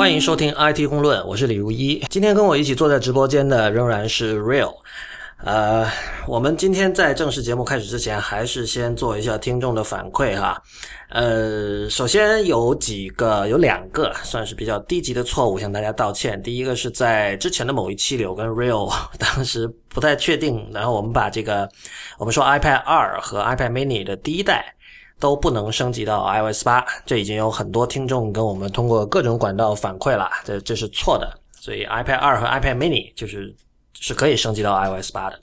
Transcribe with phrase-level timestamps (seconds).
[0.00, 2.02] 欢迎收听 IT 公论，我是李如一。
[2.08, 4.74] 今天跟我一起坐在直播间的仍然是 Real。
[5.44, 5.86] 呃，
[6.26, 10.58] 我们今天在正式节目开始之前，还是先做一下听众的反馈哈。
[11.10, 16.42] 呃，首先有几个，有两个算是比较低级的错误，向大家道歉。
[16.42, 18.90] 第一个是在之前的某一期里，我跟 Real
[19.20, 21.68] 当时不太确定，然后我们把这个
[22.16, 24.74] 我们说 iPad 二和 iPad Mini 的第一代
[25.20, 31.32] 都不能升级到 iOS 八，这已经有很多听众跟我们通过各种管道反馈了，这这是错的。
[31.60, 33.54] 所以 iPad 二和 iPad Mini 就是
[34.00, 35.38] 是可以升级到 iOS 八的。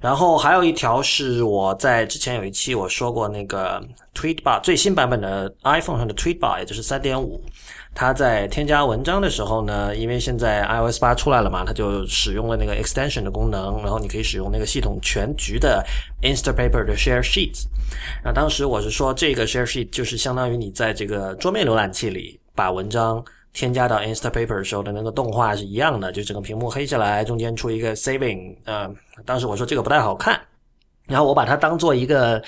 [0.00, 3.80] 然后还有一条是我在之前有一期我说过那个
[4.14, 7.40] Tweetbot 最新版本的 iPhone 上的 Tweetbot，也就是三点五，
[7.94, 15.84] 它在添加文章的时候呢，因为现在 iOS 八出来了嘛，它就使用了那个 extension 的功能，然后你可以使用那个系统全局的
[16.22, 17.66] Instapaper 的 Share Sheets。
[18.24, 23.24] 那当时我是说，这个 Share Sheet 就是相当于你在这个桌面浏览器里把文章。
[23.54, 28.56] 添加到 Instapaper 时候的那个动画是一样的，就整个屏幕黑下来，中间出一个 Saving。
[28.64, 28.92] 呃，
[29.24, 30.40] 当时我说这个不太好看，
[31.06, 32.42] 然后我把它当做一个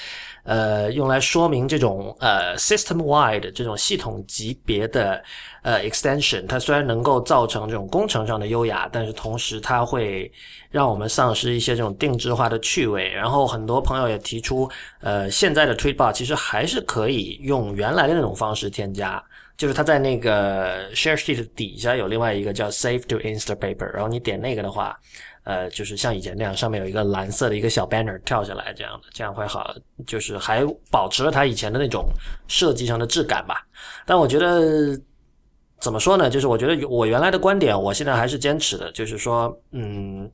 [0.44, 5.22] 呃用来说明这种呃 System Wide 这种系统级别的
[5.62, 6.46] 呃 Extension。
[6.46, 10.30] 它虽然能够造成这种工程上的优雅，但是同时它会
[10.70, 13.10] 让我们丧失一些这种定制化的趣味。
[13.10, 14.70] 然后很多朋友也提出，
[15.00, 19.22] 呃，现在的 Tweetbot 其实还是可以用原来的那种方式添加。
[19.58, 24.98] 就是它在那个 Share Sheet 底下有另外一个叫 Save to Instapaper，然后你点那个的话，
[25.46, 29.74] 呃，就是像以前那样，上面有一个蓝色的一个小 banner 跳下来这样的，这样会好，
[30.06, 32.06] 就是还保持了它以前的那种
[32.48, 33.64] 设计上的质感吧。
[34.04, 35.00] 但我觉得
[35.80, 36.28] 怎么说呢？
[36.28, 40.30] 就是我觉得我原来的观点，我现在还是坚持的，就是说，嗯。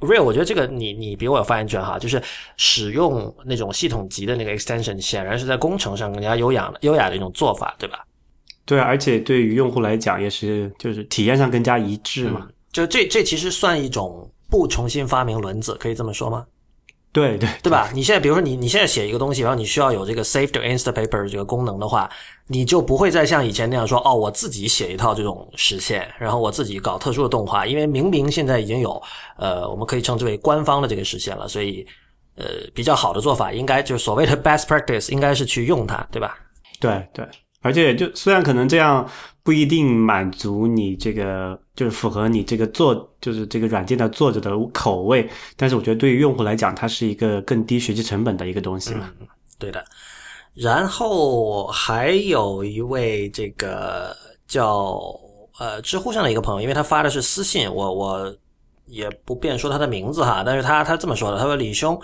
[0.00, 2.20] Real，我觉得这个你你比我有发言权哈，就是
[2.56, 8.04] 使用那种系统级的那个 extension，显然是在工程上更加优雅的优雅的一种做法，对吧？
[8.64, 12.48] 对，而且对于用户来讲也是就是体验上更加一致嘛。
[12.72, 16.46] 就这这其实算一种不重新发明轮子，可以这么说吗？
[17.12, 17.90] 对对对吧？
[17.92, 22.10] 你现在比如说你你现在写一个东西，然后你需要有这个 Save to Instapaper 这个功能的话，
[22.46, 29.02] 你就不会再像以前那样说哦，我自己写一套这种实现，然后我自己搞特殊的动画，因为明明现在已经有
[29.36, 31.86] 呃，我们可以称之为官方的这个实现了，所以
[32.36, 36.38] 呃，比较好的做法应该就是所谓的 best practice，应该是去用它，对吧？
[36.80, 37.28] 对对。
[37.62, 39.08] 而且，就虽然可能这样
[39.42, 49.10] 不一定满足你这个，就是符合你这个作，就是这个软件的作者的口味，但是我觉得对于用户来讲，它是一个更低学习成本的一个东西嘛。
[49.58, 49.82] 对的。
[50.54, 54.14] 然后还有一位这个
[54.46, 55.00] 叫
[55.58, 58.36] 呃知乎上的一个朋友，因为他发的是私信，我我。
[58.86, 61.98] 也不便说他的名字哈，但是他他这么说的，他说李兄，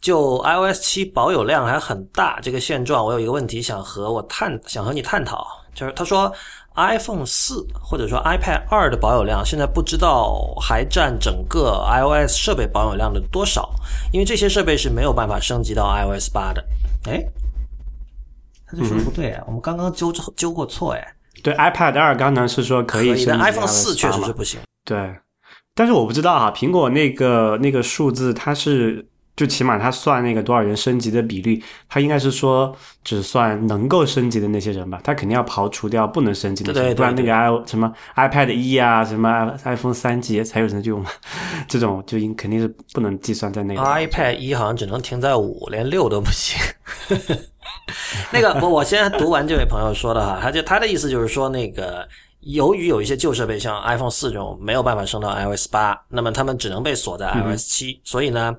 [0.00, 6.32] 就 iOS 七保有量还很大这个现状，我有一个问题想和我探，想和你探讨，就是他说
[6.74, 13.70] iPhone 四或者说 iPad 二的保有量现在不知道还占整个 iOS 设备保有量的多少，
[14.12, 16.64] 因为这些设备是没有办法升级到 iOS 八的。
[17.04, 17.22] 哎，
[18.66, 21.14] 他就说不对啊，我们刚刚纠纠过错哎。
[21.42, 24.58] 对，iPad 二刚才是说可以，但 iPhone 四确实是不行。
[24.84, 25.14] 对。
[25.74, 41.02] 但是我不知道啊，苹果那个那个数字，它是就起码它算那个多少人升级的比率，它应该是说只算能够升级的那些人吧，它肯定要刨除掉不能升级的对，不然那个 i 什么 iPad 一啊，什么 iPhone 三 G 才有人用，
[41.66, 43.74] 这种就应肯定是不能计算在内。
[43.74, 46.60] iPad 一好像只能停在五，连六都不行。
[48.30, 52.06] 那个我我先读完这位朋友说的哈，他就他的意思就是说那个。
[52.42, 58.00] 由于有一些旧设备，像 iPhone 四这种没有办法升到 iOS 八，那么他们只能被锁在 iOS 七。
[58.04, 58.56] 所以呢，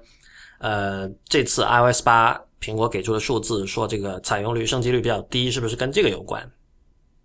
[0.60, 6.52] 呃，这次 iOS 八苹果给出的数字说这个采用率、升级率比较低，是不是跟这个有关？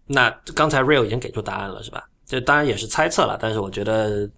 [0.06, 2.08] 那刚才 Real 已经给出答案了，是吧？
[2.24, 4.28] 这当然也是猜测了，但是我觉得。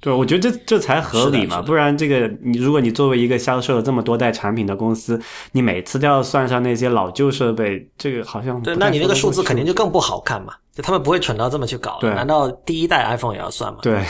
[0.00, 13.80] 对，我觉得这这才合理嘛，不然这个你如果你作为一个销售了这么多代产品的公司，你每次都要算上那些老旧设备，这个好像对，那你那个数字肯定就更不好看嘛，就他们不会蠢到这么去搞，难道第一代 iPhone 也要算吗？
[13.82, 14.00] 对，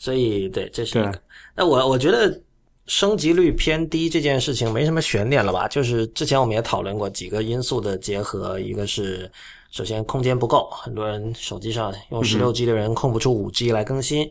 [0.00, 1.22] 所以对，这是一个。
[1.54, 2.40] 那我我觉得
[2.86, 5.68] 升级率偏低这件事情没什么悬念了吧？
[5.68, 9.30] 就是之前我们也讨论过几个因素的结合，一个是
[9.70, 14.28] 首先空间不够，很多人手机上用十六 G 的人空不出五 G 来更新。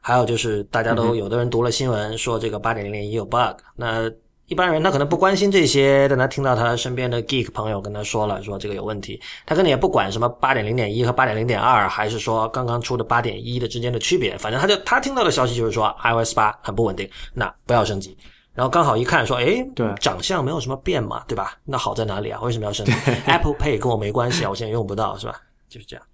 [0.00, 4.10] 还有就是，大家都有的人读了新闻说这个八点零点一有 bug，那
[4.46, 18.16] 一般人他可能不关心这些，但他听到他身边的 geek 朋友跟他说了，说这个有问题，他可能也不管什么八点零点一和八点零点二，还是说刚刚出的八点一的之间的区别，反正他就他听到的消息就是说 iOS 八很不稳定，那不要升级。
[18.52, 21.56] 然后刚好一看说，哎，对，长相没有什么变嘛，对吧？
[21.64, 22.40] 那好在哪里啊？
[22.42, 22.92] 为什么要升级
[23.26, 25.40] ？Apple Pay 跟我没关系啊，我现在用不到，是吧？
[25.68, 26.04] 就是这样。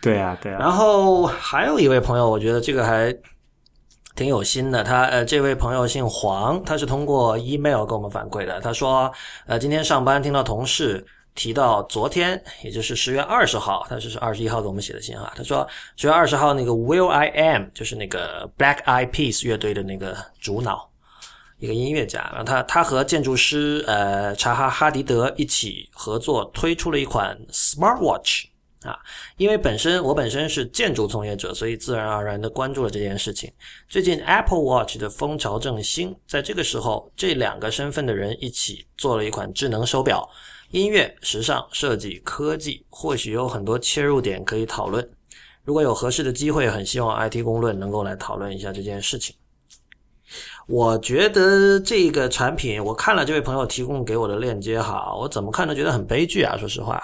[0.00, 0.58] 对啊，对啊。
[0.58, 3.14] 然后还有一位朋友，我觉得这个还
[4.14, 4.82] 挺有心的。
[4.82, 8.60] 他呃，这位朋友姓黄，他是通过 email 给我们反馈的。
[8.60, 9.12] 他说，
[9.46, 11.04] 呃，今天上班听到同事
[11.34, 15.32] 提到昨天，也就是十月二十号，他是二十一号给我们写的信哈。
[15.36, 15.66] 他说
[15.96, 20.88] 十月二十号那个 Will I Am 就是那个 Black Eyed Peas 乐队的那个主脑。
[21.60, 28.44] 一个音乐家，然后他他和建筑师呃查哈哈迪德一起合作推出了一款 Smart Watch
[28.88, 28.98] 啊，
[29.36, 33.52] 因为本身我本身是建筑从业者，所以自然而然的关注了这件事情。
[33.88, 40.28] 最近 Apple Watch 的风潮正兴，在这个时候，这两个身份的人一起做了一款智能手表，
[40.70, 45.08] 音乐、时尚、设计、科技，或许有很多切入点可以讨论。
[45.64, 49.36] 如果有合适的机会，很希望 IT 公论能够来讨论一下这件事情。
[50.66, 56.54] 我觉得这个产品，我看了这位朋友提供给我的链接哈，我怎么看都觉得很悲剧啊！
[56.58, 57.02] 说实话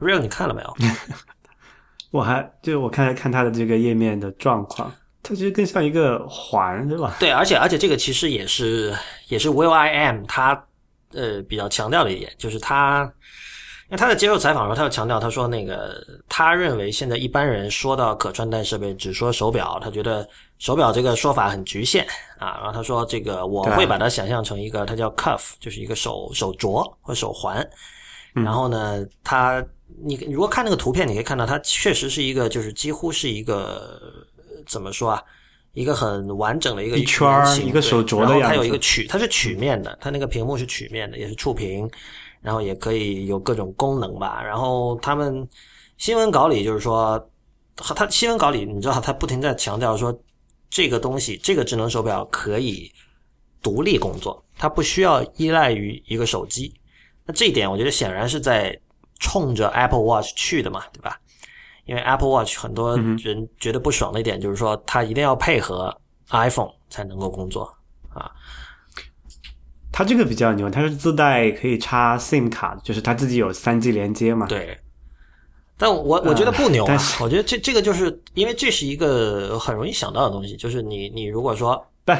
[0.00, 0.76] ，Real 你看了没有？
[2.10, 4.92] 我还就是我看看它的这个页面的状况，
[5.22, 7.16] 它其实更像一个环，对吧？
[7.20, 8.96] 对，而且而且这个其实也是
[9.28, 10.64] 也是 Will I Am 他
[11.12, 13.02] 呃比较强调的一点，就是他
[13.88, 20.28] 因为他在接受采访的时候，他有强调，他说那个他认为现在一般人说到可穿戴设备只说手表，他觉得。
[20.58, 22.04] 手表这个说法很局限
[22.36, 27.64] 啊，然后他说这个我会把它想象成一个，它叫 cuff，就是一个手手镯或手环。
[28.32, 29.64] 然后呢，它
[30.04, 34.00] 你如果看那个图片，你可以看到它确实是一个，就是几乎是一个
[34.66, 35.22] 怎么说啊，
[35.72, 37.28] 一个很完整的一个一圈
[37.66, 38.46] 一个手镯的样子。
[38.48, 41.90] 它有一个曲，它是曲面的，它那个屏幕是曲面的，也是触屏，
[42.40, 44.42] 然后也可以有各种功能吧。
[44.42, 45.48] 然后他们
[45.96, 47.30] 新闻稿里就是说，
[47.76, 50.16] 他新闻稿里你知道，他不停在强调说。
[50.70, 52.92] 这个东西，这个智能手表可以
[53.62, 56.70] 独立工作，它不需要依赖于一个手机。
[57.24, 58.78] 那这一点，我觉得显然是在
[59.18, 61.18] 冲着 Apple Watch 去的嘛，对吧？
[61.84, 65.96] 因为 Apple Watch 很多人觉得不爽的一点就是说，它一定要配合
[66.30, 67.72] iPhone 才能够工作
[68.10, 68.30] 啊。
[69.90, 74.46] 它这个比较牛，它是自带可以插 SIM 卡，就是它自己有三 G 连接嘛。
[74.46, 74.78] 对。
[75.80, 76.98] 但我我觉得不牛啊！
[77.20, 82.12] 我觉得这这个就是因为这是一个很容易想到的东西，就是你你如果说不，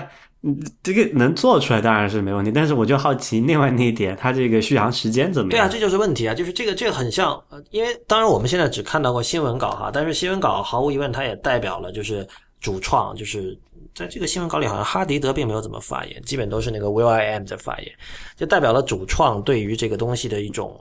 [0.83, 5.59] 这个能做出来当然是没问题，但是我就好奇另外那一点，它这个续航时间怎么样？
[5.59, 6.35] 对啊，这就是问题啊！
[6.35, 12.27] 就是这个这个很像，因为当然我们现在只看到过新闻稿哈，但是新闻稿毫无疑问它也代表了就是
[12.61, 13.59] 主创，就是
[13.95, 17.91] 在这个新闻稿里好像哈迪德并没有怎么发言，基本都是那个 Will I Am 在发言，
[18.37, 20.79] 就代表了主创对于这个东西的一种，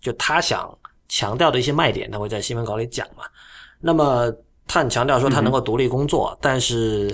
[0.00, 0.68] 就他想。
[1.10, 3.24] 强调的一些卖点，他会在新闻稿里讲嘛？
[3.80, 4.30] 那么
[4.66, 7.10] 他很强调说他能够独立工作，但是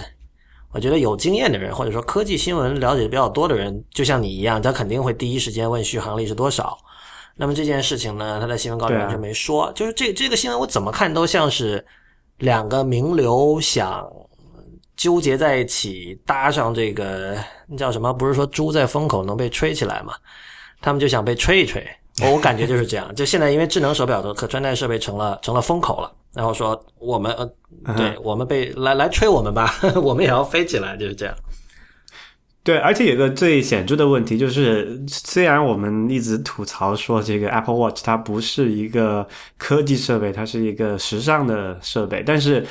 [0.75, 6.77] 我觉得有经验的人或者说科技新闻了解比较多的人，就像你一样，他肯定会第一时间问续航力是多少。
[7.37, 11.85] 那么这件事情呢，他在新闻稿里面就没说，就是这这个新闻我怎么看都像是
[12.39, 14.05] 两个名流想
[14.97, 17.37] 纠结在一起，搭上这个
[17.69, 18.13] 那叫什么？
[18.13, 20.15] 不是说猪在风口能被吹起来嘛？
[20.81, 21.85] 他们就想被吹一吹。
[22.23, 29.73] 我感觉就是这样，就现在因为智能手表的可穿戴设备成了成了风口了，然后说我们呃，对我们被来来吹我们吧，
[30.03, 31.35] 我们也要飞起来，就是这样。
[32.63, 42.67] 对，而且有个最显著的问题就是，虽然我们一直吐槽说这个 Apple Watch 它不是一个科技设备，它是一个时尚的设备，但是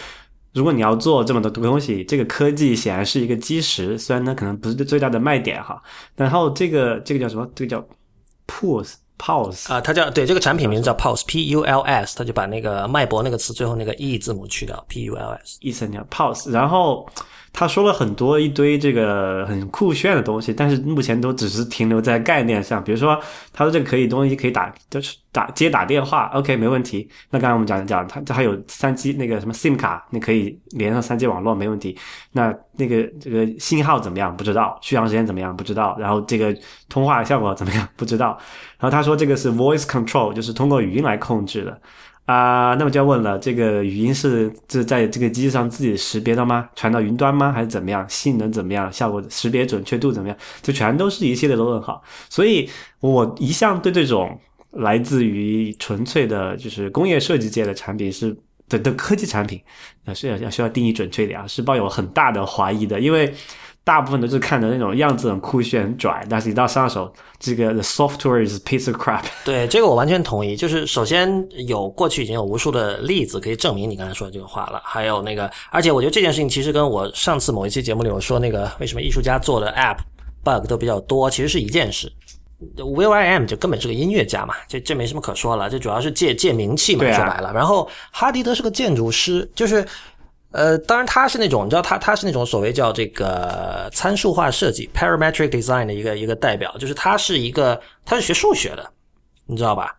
[0.54, 5.82] 如果你要做这么多东西，这个科技显然是一个基石，虽然呢可能不是最大的卖点哈。
[6.16, 7.48] 然后这个这个叫什么？
[7.56, 7.88] 这个叫
[8.48, 8.96] Pulse。
[9.24, 17.08] Pulse 啊，它叫对这个产品名字叫 Pulse，P U L S，它就把那个脉搏那个词最后那个 E 字母去掉，P U L S，意思叫 Pulse，然后。
[17.54, 22.84] 他说了很多一堆这个很酷炫的东西，但是目前都只是停留在概念上。
[22.84, 23.18] 比如说，
[23.54, 27.08] 他说这个可以东西可以打，就是打接打电话，OK 没问题。
[27.30, 31.96] 那刚才我们讲讲，它这还有三 G 那个什么 SIM 卡，你可以连上三 G 网络，没问题。
[32.32, 34.36] 那那个这个信号怎么样？
[34.36, 34.80] 不知道。
[34.82, 35.56] 续航时间怎么样？
[35.56, 35.96] 不知道。
[36.00, 36.58] 然后这个
[36.90, 37.88] 通话效果怎么样？
[37.96, 38.36] 不知道。
[38.80, 41.80] 然后他说这个是 Voice Control，就是通过语音来控制的。
[42.26, 46.70] 啊，那么就要问了，这个语音是是在这个机器上自己识别的吗？
[46.74, 47.52] 传到云端吗？
[47.52, 48.08] 还是怎么样？
[48.08, 48.92] 性能怎么样？
[48.94, 50.38] 效果识别准确度怎么样？
[50.62, 52.02] 这全都是一系列的问号。
[52.30, 52.70] 所以
[53.02, 54.40] 我一向对这种
[54.72, 58.34] 来自于纯粹的，就是工业设计界的产品是
[58.70, 59.62] 的的科技产品，
[60.06, 63.34] 那是要要需要定义准确点啊，是抱有很大的怀疑的，因为。
[63.84, 69.24] 大部分都是看的那种样子很酷炫、很拽，但是一到上手，这个 the software is piece of crap。
[69.44, 70.56] 对，这个我完全同意。
[70.56, 74.82] 就是首先有过去已经有无数的例子可以证明你刚才说的这个话了。
[74.86, 79.98] 还有那个，而且我觉得这件事情其实跟我上次某一期节目里我说那个为什么艺术家做的 app
[80.44, 82.12] bug 都比较多，其实是一件事。
[82.78, 87.52] Will I Am 就根本是个音乐家嘛，这这没什么可说了，这主要是借借名气嘛，说白了。
[87.54, 89.86] 然后哈迪德是个建筑师，就是
[90.54, 98.88] 呃，当然他是那种你知道他他是那种所谓叫这个参数化设计 （parametric design） 的一个一个代表，就是他是一个他是学数学的，
[99.48, 99.98] 你知道吧？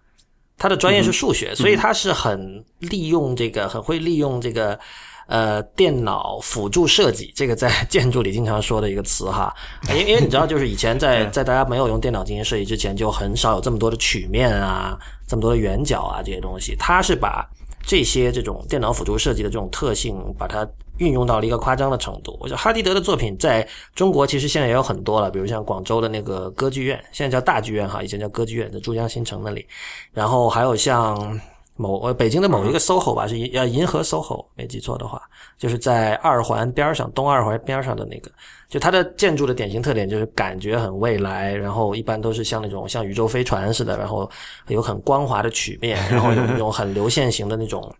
[0.56, 4.78] 他的专业是数学，所以他是很利用这个，很会利用这个
[5.26, 9.52] 呃电脑辅助设计，这个在建筑里经常说的一个词哈。
[9.88, 14.96] 因为因为你知道，就是以前在 在大家没有用电脑进行设计之前，就很少有这么多的曲面啊，
[15.26, 16.76] 这么多的圆角啊这些东西。
[16.76, 17.44] 他是把
[17.86, 20.66] 这些这种电脑辅助设计的这种特性，把它
[20.98, 22.36] 运用到了一个夸张的程度。
[22.40, 29.66] 我觉得哈迪德的作品在中国其实现在也有很多了，比如像广州的那个歌剧院，现在叫大剧院哈，以前叫歌剧院，在珠江新城那里。
[30.12, 31.38] 然后还有像
[31.76, 35.20] 某呃北京的某一个 SOHO 吧，是银呃银河 SOHO，没记错的话，
[35.58, 38.30] 就是在二环边上，东二环边上的那个。
[38.68, 44.28] 就它的建筑的典型特点就是感觉很未来，然后一般都是像那种像宇宙飞船似的，然后
[44.68, 47.94] 有很光滑的曲面，然后有那种很流线型的那种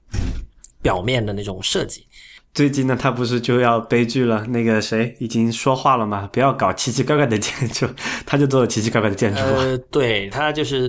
[0.83, 2.07] 表面的那种设计。
[2.55, 4.47] 最近呢，他不是就要悲剧了？
[4.47, 6.29] 那个谁已经说话了嘛？
[6.33, 7.85] 不要搞奇奇怪怪的建筑，
[8.25, 9.41] 他就做了奇奇怪怪的建筑。
[9.41, 10.89] 呃，对他就是，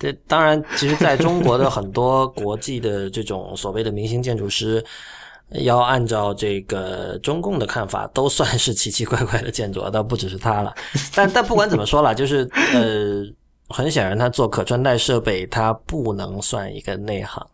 [0.00, 4.84] 这当然，其实在中国的很多国际的这种所谓的明星建筑师，
[5.50, 10.74] 要按照这个中共的看法，都算是奇奇怪怪的建筑，倒不只是他了。
[11.14, 13.22] 但但不管怎么说了，就是呃，
[13.68, 17.46] 很显然，他做可穿戴设备，他不能算一个内行。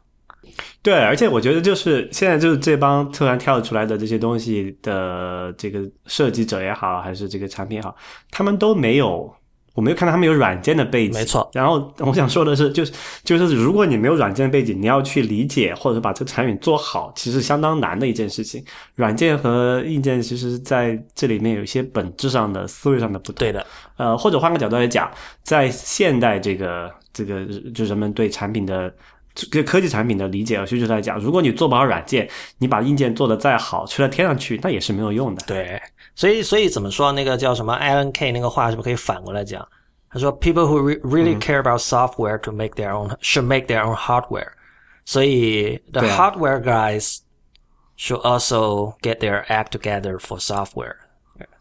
[0.83, 7.95] 对，而且我觉得就是现在就是这帮突然跳出来的这些东西的这个设计者也好，还是这个产品也好，
[8.31, 9.29] 他们都没有，
[9.75, 11.15] 我没有看到他们有软件的背景。
[11.15, 11.51] 没错。
[11.53, 12.93] 然后 我想说的是，就是
[13.25, 18.65] 就是如果你没有软件背景，你要去理解或者把这个产品做好，其实相当难的一件事情。
[18.95, 23.35] 软件和硬件其实在这里面有一些本质上的思维上的不同。
[23.37, 23.67] 对的。
[23.97, 25.11] 呃，或者换个角度来讲，
[25.43, 27.45] 在现代这个这个
[27.75, 28.95] 就人们对产品的。
[29.37, 32.27] 这科技产品的理解和需求来讲，如果你做不好软件，
[32.59, 35.45] 你把硬件做的再好，吹到天上去，那也是没有用的。
[35.47, 35.81] 对，
[36.15, 37.13] 所以所以怎么说？
[37.13, 39.67] 那个叫什么 Alan Kay 那个话，是不是可以反过来讲？
[40.09, 44.53] 他说：“People who re really care about software to make their own should make their own hardware。”
[45.05, 47.19] 所以 the hardware guys
[47.99, 50.97] should also get their act together for software。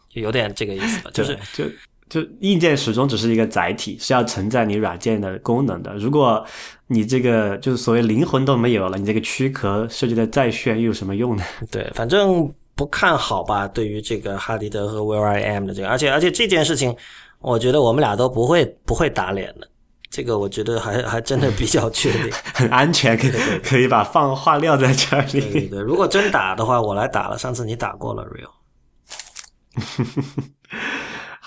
[0.10, 1.65] 就有点这个意思吧，就是就。
[2.10, 5.96] 就硬件始终只是一个载体，是要承载你软件的功能的。
[5.96, 6.46] 如果
[6.88, 11.44] 你这个就是所谓灵魂都没有了，你这个躯壳设计的再炫又有什么用呢？
[11.72, 13.68] 对，反正不看好吧。
[13.68, 16.96] 对于这个哈迪德和 Will I Am 的这个，而且而且这件事情，
[17.40, 19.68] 我觉得我们俩都不会不会打脸的。
[20.12, 23.32] 这个我觉得还还真的比较确定，很 安全，可以
[23.64, 25.32] 可以把放话撂在这里。
[25.32, 27.38] 对 对对，如果真打的话，我来打了。
[27.38, 28.52] 上次你打过了，Real。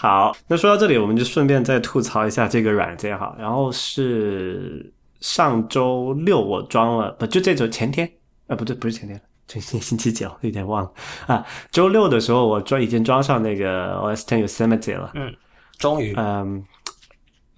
[0.00, 3.34] 好，那说到这里，我们就顺便再吐槽一下这个软件哈。
[3.36, 8.08] 然后是上周六我装了，不就这周前天
[8.46, 8.54] 啊？
[8.54, 10.92] 不对，不是前天，今天星期九，有点忘了
[11.26, 11.44] 啊。
[11.72, 15.34] 周六的时候我装已经装上那个 OS Ten Yosemite 了，嗯，
[15.78, 16.64] 终于，嗯。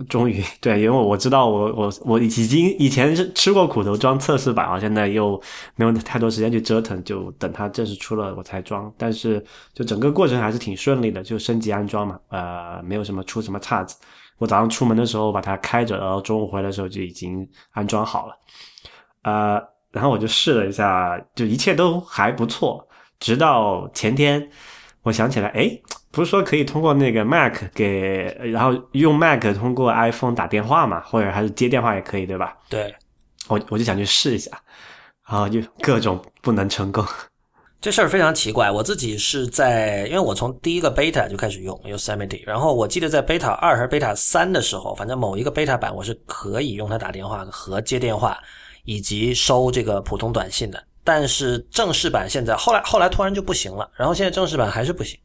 [0.08, 5.40] 终于 对，因为我知道我我我已经以前是吃过苦头装测试版啊，现在又
[5.76, 8.92] 没有太多时间去折腾，就等它正式出了我才装。
[8.96, 13.96] 但是就整个过程还是挺顺利的，就升级安装嘛，呃，没有什么出什么岔子。
[14.38, 18.34] 我早上出门的时候把它开着，然后中午回来的时候就已经安装好了，
[19.22, 22.88] 呃，然后我就试了一下，就一切都还不错。
[23.18, 24.50] 直到前天，
[25.02, 25.78] 我想起来，哎。
[26.12, 32.56] 不是说可以通过那个 Mac 给，然后用 Mac 通过 iPhone 打电话嘛，或者还是接电话也可以，对吧？
[32.68, 32.94] 对，
[33.48, 34.50] 我我就想去试一下，
[35.28, 37.04] 然后就各种不能成功。
[37.80, 48.36] 这事儿非常奇怪，我自己是在，因为我从第一个 Beta 就开始用 Yosemite，然后我记得在 Beta 二还是 Beta 三的时候，反正某一个 Beta 版我是可以用它打电话和接电话，
[48.84, 50.84] 以及收这个普通短信的。
[51.02, 55.18] 但是正式版现在后来后来突然就不行了，然后现在正式版还是不行。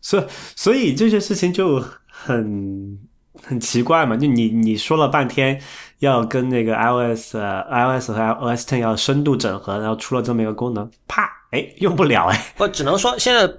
[0.00, 2.98] 所所以这些事情就很
[3.42, 5.60] 很奇怪嘛，就你你说了半天
[6.00, 12.54] 要跟那个 iOS iOS 和 iOS Ten 要深度整合，然后出了这么一个功能，啪，哎，用不了哎。
[12.58, 13.50] 我只能说现在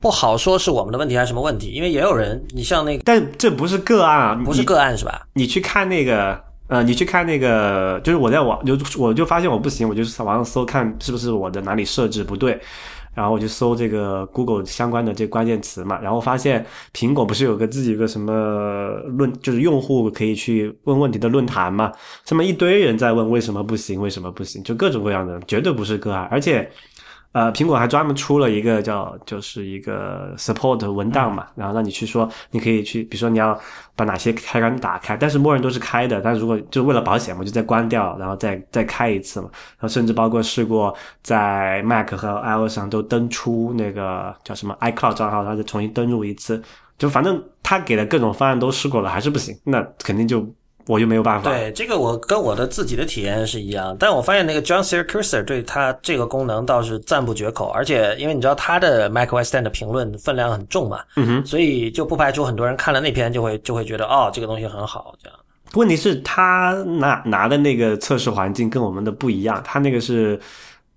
[0.00, 5.26] 不好说是我们的问题还是什么问题，因为也有人，你像那个，但这不是个案啊，不是个案是吧？
[5.34, 12.58] 你去看那个，呃，你去看那个，就是我在网就我就发现我不行，我就在网上搜看是不是我的哪里设置不对。
[13.14, 16.64] 然后我就搜这个 Google 相关的这关键词嘛，然后发现
[16.94, 18.32] 苹果不是有个自己一个什么
[19.16, 21.92] 论，就是用户可以去问问题的论坛嘛，
[22.24, 26.28] 这么一堆人在问为什么不行，为什么不行，就各种各样的，绝对不是个案。
[26.30, 26.70] 而且，
[27.32, 33.56] 呃，苹果还专门出了一个叫就是一个 support 文档嘛，然后让你去说，你可以去，比如说你要
[33.94, 46.60] 把哪些开关打开，但是默认都是开的，但如果就为了保险嘛，就再关掉，然后再再开一次嘛，然后甚至包括试过在 Mac 和 iOS 上都登出那个叫什么 iCloud 账号，然后再重新登录一次，
[46.98, 50.44] 就反正他给的各种方案都试过了，还是不行，那肯定就。
[50.90, 51.48] 我就没有办法。
[51.48, 65.38] 对这个，我跟我的自己的体验是一样，但我发现那个 John Sear Cursor 对它这个功能倒是赞不绝口，而且因为你知道他的 macOS 10的评论分量很重嘛，嗯哼，所以就不排除很多人看了那篇就会就会觉得哦，这个东西很好这样。
[65.74, 70.38] 问题是，他拿拿的那个测试环境跟我们的不一样，他那个是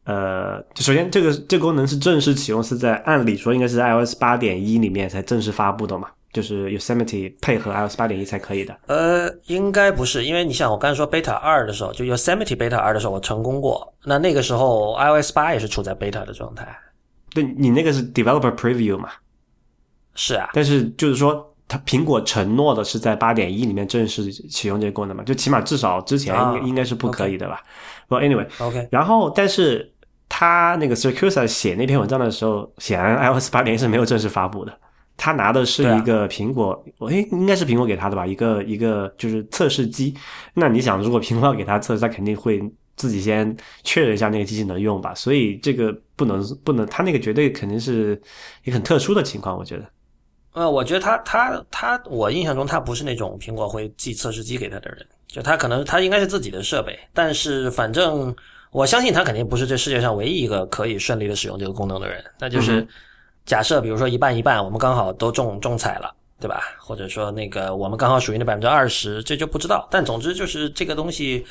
[0.06, 6.08] 呃，首先这个这个功能是正式启用是在按理说应该是在 iOS 八点一里面才正式发布的嘛。
[6.34, 8.76] 就是 Yosemite 配合 iOS 八点一才可以的。
[8.88, 13.94] 呃，应该不是，因为你想，我刚才说 Beta 二的时候，就 Yosemite Beta 二的时候，我成功过。
[14.04, 16.68] 那那个时候 iOS 八也是处在 Beta 的状态。
[17.34, 19.10] 对你那个是 Developer Preview 嘛？
[20.16, 20.50] 是啊。
[20.54, 25.24] 但是就是说，它苹果承诺的是在八点一里面正式启用这个功能嘛？
[25.24, 27.62] 就起码至少之前应应该是不可以的吧？
[28.08, 28.88] 不，Anyway，OK。
[28.92, 29.92] 然后，但是
[30.28, 34.78] 他那个 Circusa 写那篇文章的时候，显然 iOS 八点一是没有正式发布的。
[35.16, 38.26] 他拿的是一个苹果，诶，应该是苹果给他的吧？
[38.26, 40.14] 一个一个就是测试机。
[40.54, 42.62] 那你想，如果苹果要给他测试，他肯定会
[42.96, 45.14] 自己先确认一下那个机器能用吧？
[45.16, 48.20] 所以这个不能不能，他那个绝对肯定是
[48.64, 49.86] 一个很特殊的情况，我觉得。
[50.54, 58.36] 呃，我觉得他他他，我印象中他不是那种苹果会寄测试机给他的人，就他可能他应该是自己的设备，但是反正
[58.72, 62.86] 我相信他肯定不是这世界上唯一一个可以顺利的使用这个功能的人，那就是。
[63.46, 66.62] 假设比如说一半一半，我们刚好都中中彩了，对吧？
[66.80, 69.88] 或者说那个我们刚好属于那百分之二十，这就不知道。
[69.92, 71.46] 但总之就是这个东西，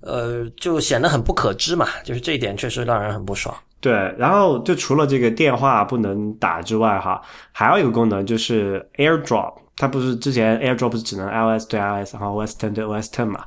[0.00, 1.86] 呃，就显得很不可知嘛。
[2.04, 3.54] 就是这一点确实让人很不爽。
[3.80, 7.20] 对，然后就除了这个电话不能打之外，哈，
[7.50, 13.44] 还有一个功能就是 AirDrop，它不是之前 AirDrop 是只能 iOS 对 iOS，然后 OS Ten 对 OS Ten 嘛？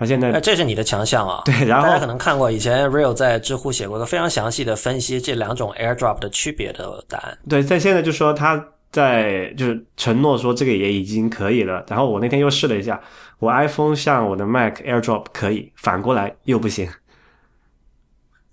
[0.00, 1.42] 那现在，这是你的强项啊！
[1.44, 7.36] 对，然后大家可能看过以前 Real 在知乎写过一个非常详细的分析这两种 AirDrop 的区别的答案。
[7.46, 11.84] 对，在现在就说他在就是承诺说这个也已经可以了。
[11.86, 12.98] 然后我那天又试了一下，
[13.38, 16.88] 我 iPhone 向我的 Mac AirDrop 可以，反过来又不行。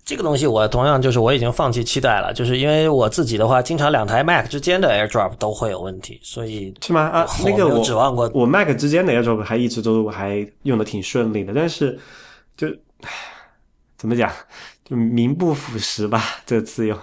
[0.08, 7.02] 这个东西我同样就是我已经放弃期待了，就是因为我自己的话，经常两台 Mac 之间的 AirDrop 都会有问题，所以是吗？
[7.02, 12.00] 啊，那个我指望过我 Mac 之间的 AirDrop 还一直都还用的挺顺利的，但是
[12.56, 12.66] 就
[13.98, 14.32] 怎么讲，
[14.82, 16.98] 就名不副实吧，这次又。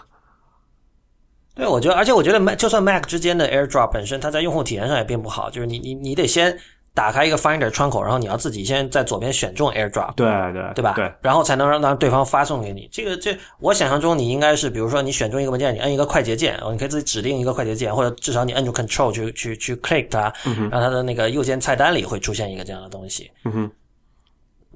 [1.54, 6.58] 对，我觉得，而且我觉得 Mac 就算 Mac 之间的 AirDrop 本身，它在用户体验上也并不好，就是你你你得先。
[6.96, 10.94] 打开一个 Finder 窗口，然后你要自己先在左边选中 AirDrop，对对对吧？
[10.96, 12.88] 对，然后才能让让对方发送给你。
[12.90, 20.34] 这个这我想象中你应该是，比如说你选中一个文件，你摁一个快捷键，你可以自己指定一个快捷键，或者至少你摁住 Control 去去去 click 它，
[20.72, 23.30] 让它的那个右键菜单里会出现一个这样的东西。
[23.44, 23.72] 嗯哼。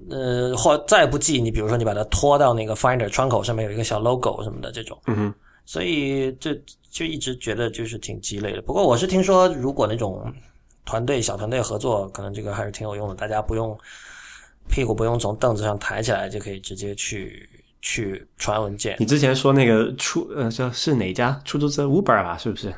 [0.10, 5.00] 呃，或再不济，你比如说你把它拖到那个 Finder 窗口上面有一个小 logo 什么的这种。
[5.08, 5.34] 嗯哼。
[5.66, 6.54] 所以这
[6.92, 8.62] 就一直觉得就是挺鸡肋的。
[8.62, 10.22] 不过我是听说，如果那种。
[10.90, 13.14] 团队小团队合作，可能这个还是挺有用的。
[13.14, 13.78] 大家不用
[14.68, 17.48] 屁股不用从凳子上抬起来，就可以直接去
[17.80, 18.96] 去传文件。
[18.98, 22.36] 你之前说那个出呃，叫是哪家出租车 Uber 吧？
[22.36, 22.74] 是不是？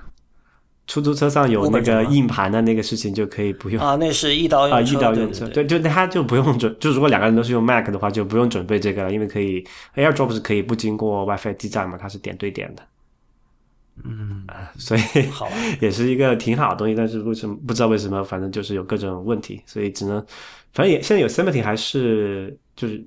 [0.88, 3.96] 出租车上有那个硬盘的那个事情就可以不用啊？
[3.96, 5.48] 那是一刀啊，一刀用车。
[5.48, 12.84] 对，就他就不用准，就如果两个人都是用 Mac 的话，就不用准备这个了，因为可以 AirDrop 是可以不经过 WiFi 基站嘛，它是点对点的。
[14.04, 15.48] 嗯所以好
[15.80, 20.20] 也是一个挺好的东西，但是为什么不知道为什么，反正就是有各种问题，所以只能
[20.74, 23.06] 反正也现在有 Yosemite 还是就是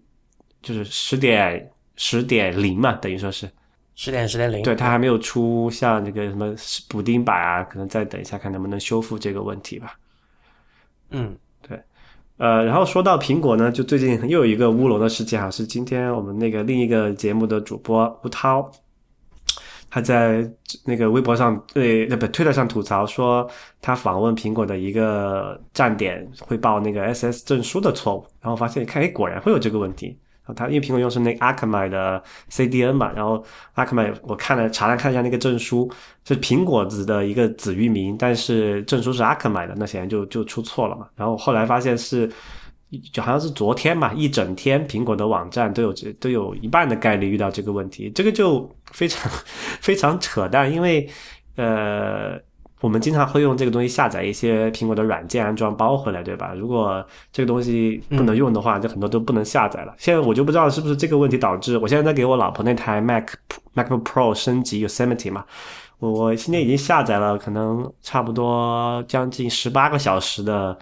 [0.63, 3.51] 就是十点十点零嘛，等于说是
[3.97, 6.55] 十点十点零，对，它还没有出像那个什么
[6.89, 9.99] 补丁版啊，可能再等一下看能不能修复这个问题吧。
[11.11, 11.81] 嗯，对，
[12.37, 18.71] 呃，然后说到苹果呢，就最近又有一个乌龙的事件哈，是今天我们那个另一个节目的主播吴涛。
[19.95, 20.45] 他在
[20.85, 23.49] 那个微博上对那不推特上吐槽说，
[23.81, 30.19] 他访问苹果的一个站点会报那个 SS 证书的错误，然后发现看，哎，果然会有这个问题。
[30.45, 33.45] 然后他因为苹果用是那 Akamai 的 CDN 嘛，然后
[33.77, 35.89] Akamai 我看了查了看一下那个证书
[36.25, 41.07] 是苹果子的一个子域名，但是证书是 Akamai 的，那显然就就出错了嘛。
[41.15, 42.29] 然后后来发现是。
[43.13, 49.31] 就好像是昨天嘛，一整天苹果的网站都有这都有一半的概率遇到这个问题，这个就非常
[49.81, 50.73] 非常扯淡。
[50.73, 51.09] 因为
[51.57, 52.39] 呃，
[52.81, 56.53] 我们经常会用这个东西下载一些苹果的软件安装包回来，对吧？
[56.55, 59.95] 如果这个东西不能用的话，就很多都不能下载了。
[59.97, 63.29] 现在我就不知道是不是这个问题导致，我现在在给我老婆那台 Mac
[63.75, 65.45] MacBook Pro 升级 Yosemite 嘛。
[66.01, 70.77] 我我今天已经下载了，可能差不多将近十八个小时的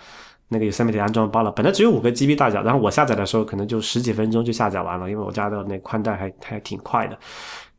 [0.53, 1.51] 那个 Yosemite 安装包了。
[1.51, 7.19] 本来只有五个 GB 大小，然后我下载的时候可能就十几分钟就下载完了，因为我家的那宽带还还挺快的。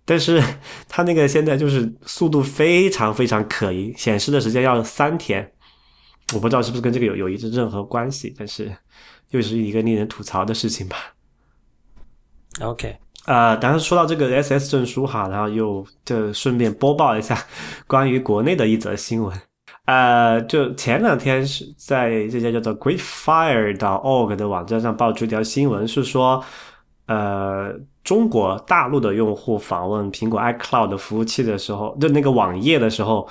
[0.03, 0.43] 但是
[0.89, 5.49] 它那个现在就是速度非常非常可疑，显示的时间要三天。
[6.33, 8.75] 我不知道是不是跟这个有有一直任何关系，但是
[9.29, 10.97] 又是一个令人吐槽的事情吧。
[12.61, 17.37] OK，呃，当然说到这个 SS 证书哈，然后又就顺便播报一下
[17.87, 19.39] 关于国内的一则新闻。
[19.85, 26.41] 呃，就前两天是在这家叫做 GreatFire.org 的网站上爆出一条新闻，是说，
[27.07, 33.27] 呃，中国大陆的用户访问苹果 iCloud 的服务器的时候，就那个网页的时候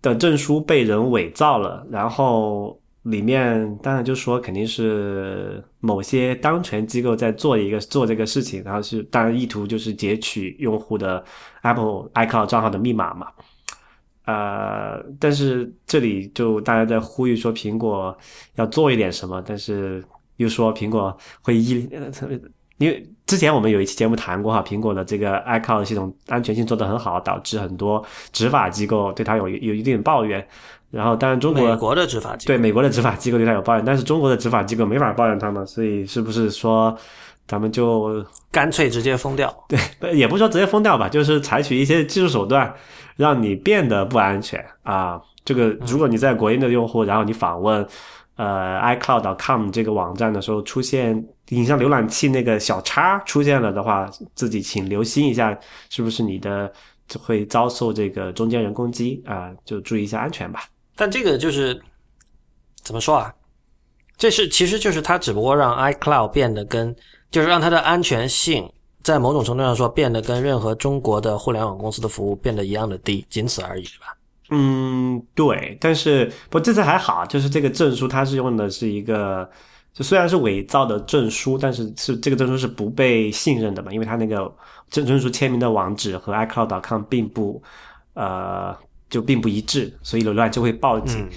[0.00, 11.24] 的证书被人伪造了，然后里面当然就说肯定是某些当权机构在做一个做这个事情，然后是当然意图就是截取用户的
[11.62, 13.26] Apple iCloud 账号的密码嘛。
[14.28, 18.14] 呃，但是这里就大家在呼吁说苹果
[18.56, 20.04] 要做一点什么，但是
[20.36, 21.88] 又说苹果会依，
[22.76, 30.46] 因为之前我们有一期节目谈过哈，苹果的这个 iCloud 系统安全性做得很好，导致很多执法机构对它有有一定抱怨。
[30.90, 36.94] 然后，当然中国美国的执法机构对美国的执法机构对它有抱怨，但是中国的执法机构没法抱怨他嘛，所以是不是说
[37.48, 39.52] 咱们就干脆直接封掉？
[39.66, 42.72] 对，也不是说直接封掉吧，就是采取一些技术手段，
[43.16, 45.20] 让你变得不安全啊。
[45.44, 47.84] 这个如果你在国内的用户，然后你访问
[48.36, 55.58] 呃 iCloud.com 这个网站的时候，出现影像浏览器那个小叉出现了的话，自己请留心一下，
[55.88, 56.70] 是不是你的
[57.18, 59.50] 会遭受这个中间人攻击啊？
[59.64, 60.64] 就注意一下安全吧。
[60.94, 61.80] 但这个就是
[62.82, 63.32] 怎么说啊？
[64.18, 66.94] 这是其实就是它只不过让 iCloud 变得跟，
[67.30, 68.70] 就是让它的安全性
[69.02, 74.16] 在某种程度上说变得跟任何中国的互联网公司的服务变得一样的低，仅此而已，对吧？
[74.50, 75.76] 嗯，对。
[75.80, 79.48] 但是不，这次还好，就是这个证书它是用的是一个，
[79.92, 84.50] 就虽然是伪造的证书，但是是这个证书是不被信任的嘛，因为它那个
[84.90, 87.62] 证证书签名的网址和 iCloud.com 并不
[88.14, 88.74] 呃
[89.10, 91.20] 就并不一致，所以浏览就会报警。
[91.20, 91.28] 嗯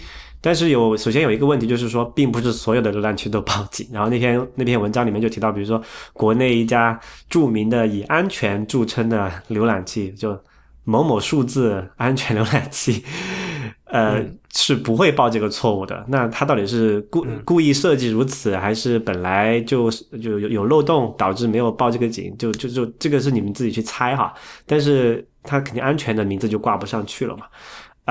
[0.41, 3.87] 但是有首先有一个问题，就是说，并不是所有的浏览器都报警。
[3.93, 5.81] 然后那篇那篇文章里面就提到，比如说
[6.13, 6.99] 国内一家
[7.29, 10.35] 著名的以安全著称的浏览器，就
[10.83, 13.03] 某某数字安全浏览器，
[13.85, 16.03] 呃，嗯是不会报这个错误的。
[16.07, 22.35] 那它到底是故嗯故意设计如此，还是本来就就有有漏洞导致没有报这个警？
[22.37, 24.33] 就就就这个是你们自己去猜哈。
[24.65, 27.45] 但是它肯定安全的名字就挂不上去了嘛。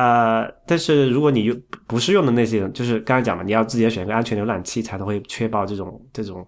[0.01, 6.47] 呃，但是如果你用不是用的那些，就是刚才讲嘛，你要自己选一个安全浏览器，才能会确保这种这种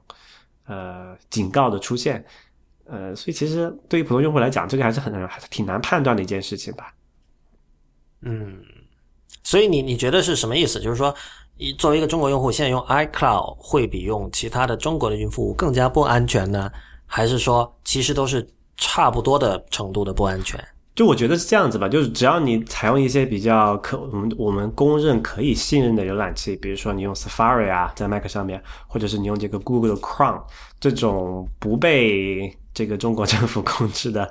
[0.67, 2.25] 呃警告的出现。
[2.85, 6.95] 呃，所以其实对于普通用户来讲，这个还是很还是挺难判断的一件事情吧。
[8.23, 8.63] 嗯，
[9.43, 10.81] 所以你你觉得是什么意思？
[10.81, 11.15] 就是说，
[11.79, 16.71] 作为一个中国用户，现在用 iCloud 会比用其他的中国的云服务更加不安全呢？
[17.07, 20.59] 还是说其实都是差不多的程度的不安全？
[20.95, 30.43] 就我觉得是这样子吧，就是只要你采用一些比较可我们我们公认可以信任的浏览器，比如说你用 Safari 啊，在 Mac 上面，或者是你用这个 Google 的 Chrome
[30.79, 34.31] 这种不被这个中国政府控制的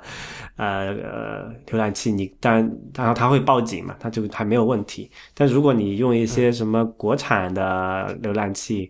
[0.54, 5.10] 呃呃浏览器，你当然然后它会报警嘛，它就还没有问题。
[5.34, 8.88] 但如果你用一些什么国产的浏览器，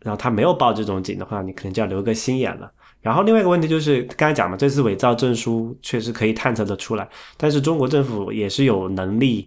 [0.00, 2.72] 然后它没有报这种警的话，你可能就要留个心眼了。
[3.04, 9.46] 然后另外一个问题就是刚才讲嘛，这次伪造证书确实可以探测得出来，但是中国政府也是有能力，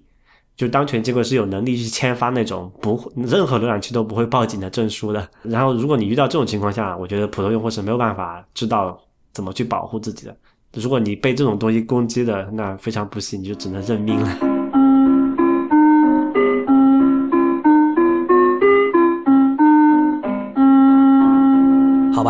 [0.55, 5.27] 就当权机构是有能力去签发那种不任何浏览器都不会报警的证书的。
[5.41, 8.95] 然后如果你遇到这种情况下，我觉得普通用户是没有办法知道
[9.33, 10.37] 怎么去保护自己的。
[10.73, 14.56] 如果你被这种东西攻击的，那非常不幸，你就只能认命了。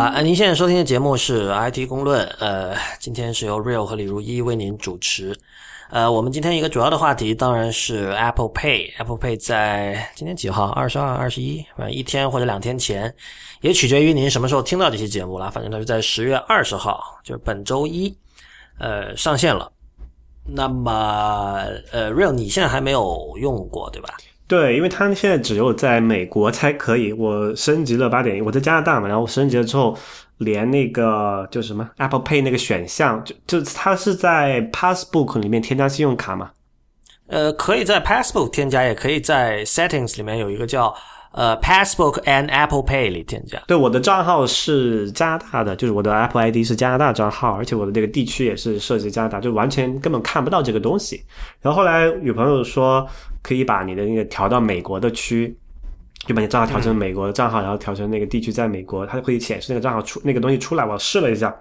[0.08, 5.36] 啊，您现在收听的节目是 IT 公论，呃，今天是由 Real 和李如一为您主持。
[5.90, 8.90] 呃，我们今天一个主要的话题当然是 Apple Pay。
[8.96, 10.68] Apple Pay 在今天几号？
[10.68, 13.14] 二十二、二十一，反正一天或者两天前，
[13.60, 15.50] 也取决于您什么时候听到这期节目了。
[15.50, 18.16] 反正它是在十月二十号，就是本周一，
[18.78, 19.70] 呃，上线了。
[20.46, 24.16] 那么，呃，Real 你现在还没有用过，对吧？
[24.48, 27.12] 对，因为它现在只有在美国才可以。
[27.12, 29.94] 我升级了八点一，我在加拿大嘛，然后我升级了之后，
[30.38, 36.50] 连那个就什么 Apple Pay 那个选项，就就它是在 Passbook 里面添加信用卡嘛？
[37.26, 40.94] 呃，可以在 Passbook 添加，也可以在 Settings 里面有一个叫
[41.32, 43.62] 呃，Passbook and Apple Pay 里添加。
[43.66, 51.22] 对，我的账号是加拿大的，就是我的 Apple ID 是加拿大账号，而且我的这个地区也是设置加拿大，就完全根本看不到这个东西。
[51.60, 53.06] 然后后来有朋友说
[53.42, 55.54] 可以把你的那个调到美国的区，
[56.26, 60.84] 就把你账号调成美国的账号，然后调成那个地区在美国，它就会显示那个账号出那个东西出来。
[60.84, 61.54] 我试了一下，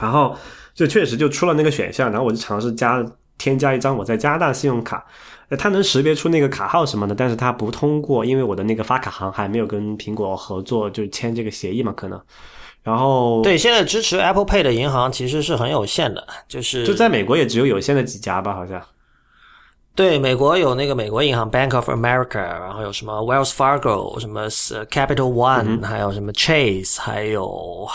[0.00, 0.36] 然后
[0.74, 3.04] 就确实就出了那个选项，然后我就尝试加
[3.38, 5.06] 添加一张我在加拿大信用卡。
[5.56, 12.20] 它能识别出那个卡号什么的，但是它不通过，因为我的那个发卡行还没有跟苹果合作，就签这个协议嘛，可能。
[12.82, 18.80] 然后对，现在支持 Apple Pay 的银行其实是很有限的，就是就在美国也只有有限的几家吧，好像。
[19.94, 27.86] 对，美国有那个美国银行 Bank of America，然后有什么 Wells Fargo，什么 Capital One，还有什么 Chase，还有。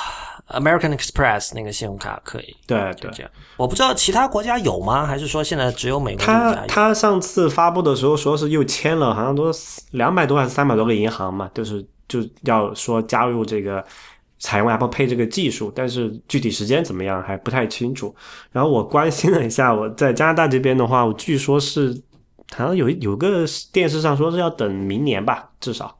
[0.49, 3.31] American Express 那个信用卡可以，对对，这样。
[3.57, 5.05] 我不知道其他国家有吗？
[5.05, 9.51] 还是说现在只有美国他他上次发布的时候说是又签了，好像都
[9.91, 13.83] 两百多还是三百多个银行嘛，就是就要说加入这个
[14.37, 18.15] 采用 Apple Pay 这个技术，但是具体时间怎么样还不太清楚。
[18.51, 21.89] 然后我关心了一下，我在加拿大这边的话，我据说是
[22.55, 25.97] 好像有有个电视上说是要等明年吧，至少。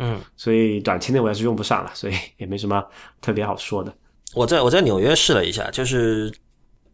[0.00, 2.82] 嗯，所以短期内我也是用不上了，所以也没什么
[3.20, 3.94] 特别好说的。
[4.34, 6.32] 我在我在纽约试了一下，就是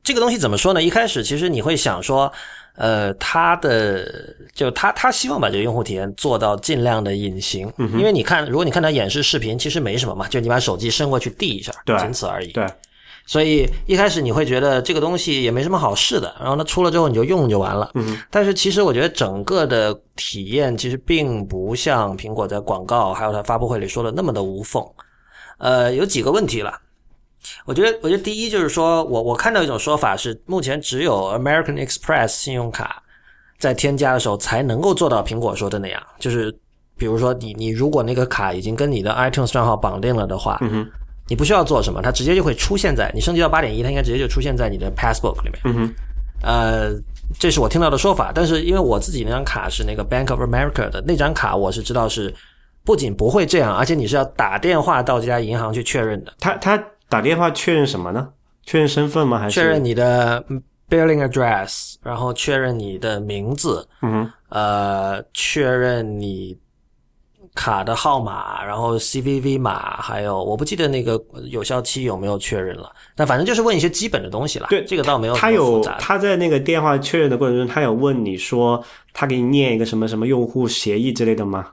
[0.03, 0.83] 这个东西怎么说呢？
[0.83, 2.33] 一开始其实你会想说，
[2.75, 12.53] 呃，他的就他他希望把这个用户体验做到尽量的隐形，因为你看，如果你看他演示视频，其实没什么嘛，就你把手机伸过去递一下，仅此而已。
[12.53, 12.67] 对。
[13.27, 17.91] 所以一开始你会觉得这个东西也没什么好试的，然后它出了之后你就用就完了。
[17.95, 24.81] 嗯，但是其实我觉得整个的体验其实并不像苹果在广告还有它发布会里说的那么的无缝。
[25.59, 26.73] 呃，有几个问题了。
[27.65, 33.03] 我觉得，我觉得第一就是说我我看到一种说法是，目前只有 American Express 信用卡
[33.59, 36.57] 在添加的时候才能够做到苹果说的那样，就是
[36.97, 40.59] 比如说你你如果那个卡已经跟你的 iTunes 账号绑定了的话。
[40.61, 40.91] 嗯哼。
[41.29, 45.61] 你不需要做什么，它直接就会出现在你升级到八点一，它应该直接就出现在你的 Passbook 里面。
[45.65, 45.95] 嗯哼，
[46.43, 46.93] 呃，
[47.39, 52.33] 这是我听到的说法，但是因为我自己那张卡是那个 Bank of America 的那张卡，我是知道是
[52.85, 56.33] 不仅不会这样，而且你是要打电话到这家银行去确认的。
[56.39, 58.29] 他他打电话确认什么呢？
[58.63, 59.39] 确认身份吗？
[59.39, 60.45] 还是确认你的
[60.89, 63.87] billing address，然后确认你的名字。
[64.03, 66.57] 嗯哼，呃，确认你。
[67.57, 72.93] 卡的号码，然后 CVV 码，还有我不记得那个有效期有没有确认了。
[73.17, 74.67] 但反正就是问一些基本的东西了。
[74.71, 78.81] 对，这个倒没有他有他在那个电话确认的过程中，他有问你说
[79.13, 81.67] 他给你念一个什么什么用户协议之类的吗？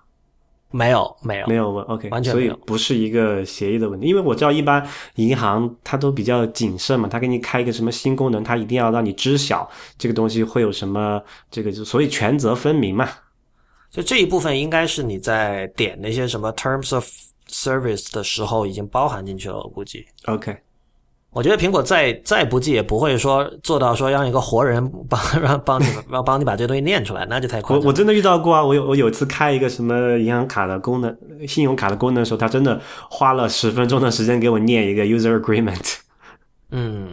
[0.71, 1.85] 没有，没有，没有问。
[1.85, 4.07] OK，完全所以不是一个协议的问题。
[4.07, 4.83] 因为我知道一般
[5.17, 9.69] 银行它都比较谨慎嘛，他给你开一个什么新功能，他一定要让你知晓
[9.99, 13.07] 这个东西会有什么这个，所以权责分明嘛。
[13.93, 17.07] 就这一部分应该是你在点那些什么 terms of
[17.47, 20.03] service 的时候已经包含进去了，我估计。
[20.25, 20.57] OK，
[21.29, 27.79] 我觉得苹果再再不济也不会说做到说让一个活人帮 让帮你让帮你把这东西念出来，那就太夸张。
[27.79, 31.15] 我我真的遇到过啊，我有我有次开一个什么银行卡的功能、
[31.47, 35.97] 信用卡的功能的时候，他真的花了十分钟的时间给我念一个 user agreement。
[36.71, 37.09] 嗯，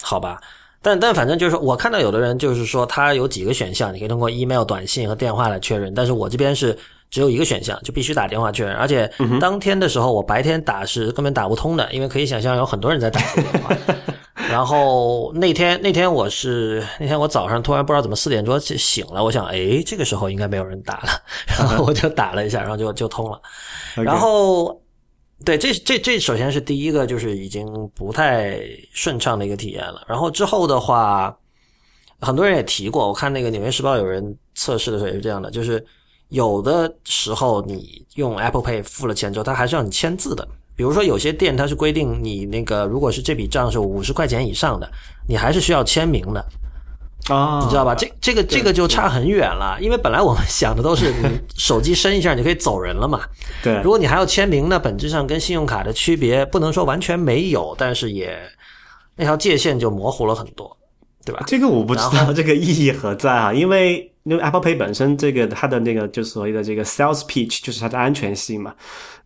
[0.00, 0.40] 好吧。
[0.82, 5.94] 但但反正就是说，我看到有的人就是说，他有几个选项，你可以通过 email、短信和电话来确认。
[5.94, 6.76] 但是我这边是
[7.08, 8.74] 只有一个选项，就必须打电话确认。
[8.74, 9.08] 而且
[9.40, 13.76] 当天的时候，我白天打是根本打不通的，因为可以想象有很多人在打电话。
[14.50, 21.08] 然后那天那天我是那天我早上突然不知道怎么四点多醒了，我想哎这个时候应该没有人打了，
[21.46, 23.40] 然后 我就打了一下，然后就就通了。
[23.94, 24.81] 然后。
[25.44, 28.60] 对，这这这首先是第一个，就是已经不太
[28.92, 30.04] 顺畅的一个体验了。
[30.06, 31.36] 然后之后的话，
[32.20, 35.84] 很多人也提过，我看那个《纽约时报》有人测试的时候也是这样的，就是
[36.28, 40.46] 有的时候你用 Apple Pay 付了钱之后，它还是要你签字的。
[40.76, 44.90] 比如说有些店它是规定你那个如果是这笔账是五十块钱以上的，
[45.28, 46.44] 你还是需要签名的。
[47.28, 47.94] 啊，你知道吧？
[47.94, 53.20] 这这个这个就差很远了，因为本来我们想的都是你手机伸一下你就可以走人了嘛。
[53.62, 58.36] 对，如果你还要签名那，本质上跟信用卡的区别不能说完全没有，但是也
[59.14, 60.76] 那条界限就模糊了很多，
[61.24, 61.44] 对吧？
[61.46, 64.08] 这个我不知道这个意义何在啊，因为。
[64.24, 68.72] 因为 Apple Pay 本身这个它的那个就是所谓的这个 sales pitch 就是它的安全性嘛，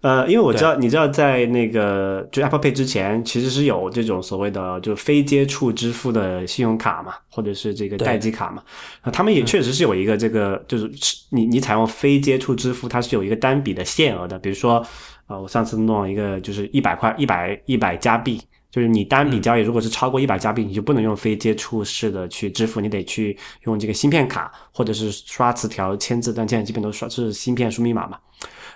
[0.01, 8.63] 呃，因为我知道你知道在那个就 Apple Pay 之前其实是有这种所谓的就非接触支付的信用卡嘛，或者是这个贷记卡嘛，
[9.03, 10.91] 啊，他们也确实是有一个这个就是
[11.29, 14.83] 你你采用非接触支付它是有一个单笔的限额的，比如说
[15.27, 18.41] 啊，我上次弄了一个就是一百块一百一百加币。
[18.77, 28.19] 就是你单笔交易如果是超过一百加币，你就不能用非接触式的去支付，你得去用这个芯片卡或者是刷磁条签字，但现在基本都刷是芯片输密码嘛。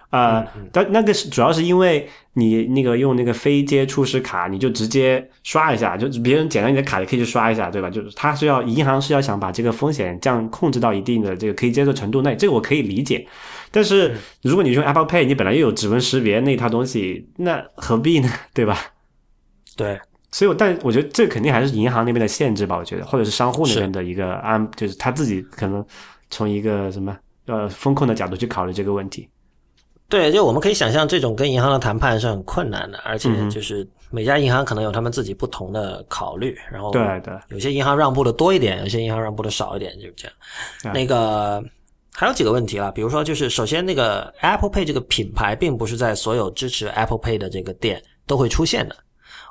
[0.09, 7.91] 呃，但那个是主要是因为你那个用那个非接触式卡，你就直接刷一下，就别人捡到你的卡也可以去刷一下，对吧？
[7.91, 13.29] 就是他是要银行是要想把这个风险降控制到一定的这个可以接受程度内，这个我可以理解。
[13.71, 18.31] 但是如果你用 Apple Pay，你本来又有指纹识别那套东西，那何必呢？
[18.55, 18.79] 对吧？
[19.77, 19.99] 对，
[20.31, 25.85] 所以，我但我觉得这肯定还是银行那边的限制吧，我觉得，或者是商户那边的一个安，就是他自己可能
[26.31, 29.29] 从一个什么呃风控的角度去考虑这个问题。
[30.09, 40.93] 对，就我们可以想象，这种跟银行的谈判是很困难的，而且嗯就是每家银行可能有他们自己不同的考虑，然后对对，有些银行让步的多一点，有些银行让步的少一点，就是这样。
[40.93, 41.63] 那个
[42.13, 48.97] 还有几个问题啦，比如说就是首先那个 Apple Pay 这个品牌并不是在所有支持 Apple Pay 的这个店都会出现的。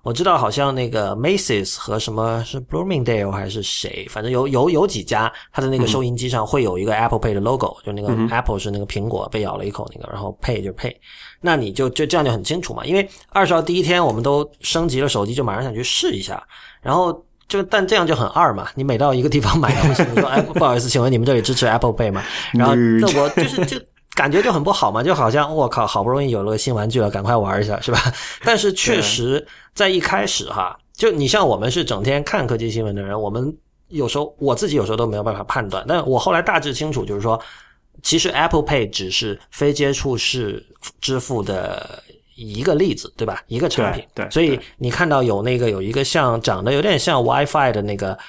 [0.03, 10.95] 我知道好像那个 Macy's 和什么是 Bloomingdale 还是谁，反正有有有几家，它的那个收银机上会有一个 Apple Pay 的 logo，、就那个 Apple 是那个苹果被咬了一口那个，然后 Pay 就 Pay，
[11.41, 12.85] 那你就就这样就很清楚嘛。
[12.85, 16.41] 因为二十号第一天我们都升级了手机，就马上想去试一下，
[16.81, 17.13] 然后
[17.47, 18.69] 就但这样就很二嘛。
[18.75, 22.23] 你每到一个地方买东西，你说哎不好意思，请问你们这里支持 Apple Pay 吗？
[22.53, 23.77] 然后那我就是就。
[24.19, 27.97] 感觉就很不好嘛，就好像我靠，好不容易有了个新玩具了，赶快玩一下，是吧？
[28.43, 33.55] 但是确实在一开始哈，就你像我们是整天看科技新闻的人，我们
[33.87, 37.41] 有时候我自己有时候都没有办法判断，但我后来大致清楚，就是说，
[38.03, 40.61] 其实 Apple Pay 只是非接触式
[40.99, 42.03] 支付的
[42.35, 43.41] 一个例子，对吧？
[43.47, 48.19] 一个产品，对对所以你看到有那个有一个像长得有点像 WiFi 的那个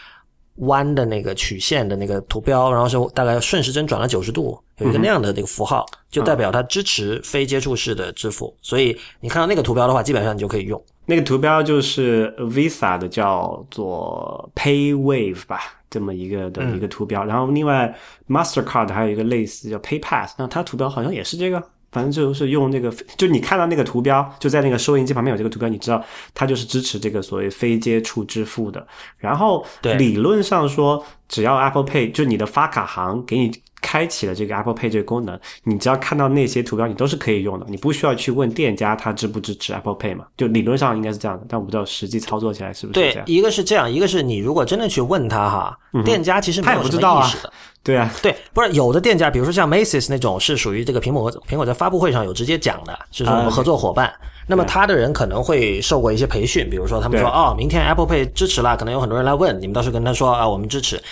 [0.60, 8.54] 弯的那个曲线的那个图标，然后是大概顺时针转了九十度，有一个那样的那个符号，就代表它支持非接触式的支付。
[8.62, 10.82] 所以你看到那个图标的话，基本上你就可以用。
[11.06, 17.24] 那个图标就是 Visa 的叫做 PayWave 吧，这么一个的一个图标。
[17.24, 17.92] 然后另外
[18.28, 21.62] Mastercard 还有一个类似叫 PayPass，那它图标好像也是这个。
[21.92, 26.03] 反正就是用那个，就你看到那个图标，就在那个收银机旁边有这个图标，你知道
[26.35, 28.87] 它就是支持这个所谓非接触支付的。
[29.18, 33.50] 然后对理论上说，只要 Apple Pay 就你的发卡行给你
[33.81, 40.26] 开启了这个 Apple Pay 这个功能，你只要看到那些图标，你都是可以用的，你不需要去问店家他支不支持 Apple Pay 嘛？
[40.37, 43.24] 就理论上应该是这样的，但我不知道实际操作起来是不是这样，。
[43.24, 47.31] 对一个是这样，一个是你如果真的去问他哈，店家其实没他也不知道啊。
[47.82, 54.12] 对啊，对，不是有的店家，比如说像 Macy's 那种，是属于这个苹果苹果在发布会上有直接讲的，是说我们合作伙伴。
[54.46, 61.02] 那么他的人可能会受过一些培训，比如说他们说哦，明天 Apple Pay 支持了，可能有很多人来问，你们到时候跟他说啊，我们支持。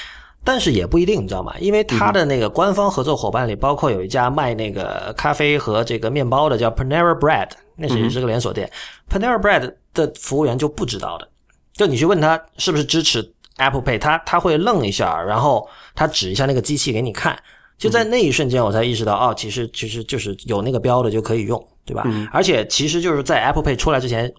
[0.44, 1.52] 但是也不一定，你知道吗？
[1.59, 8.70] 因为他的那个官方合作伙伴里，包括有一家卖那个咖啡和这个面包的，叫 Panera Bread，那是是个连锁店。
[9.11, 11.28] Panera Bread 的服务员就不知道的，
[11.74, 13.22] 就你去问他是不是支持
[13.59, 17.38] Apple Pay，他他会愣一下，然后他指一下那个机器给你看。
[17.77, 22.05] 就在那一瞬间，我才意识到，哦，其实其实就是有那个标的就可以用，对吧？
[22.33, 24.33] 而且其实就是在 Apple Pay 出来之前，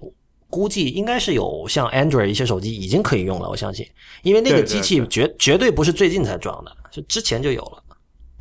[0.50, 3.88] 估计应该是有像 Android 一些手机已经可以用了，我相信，
[4.24, 7.82] 因为那个机器对绝绝对不是最近才装的，是之前就有了。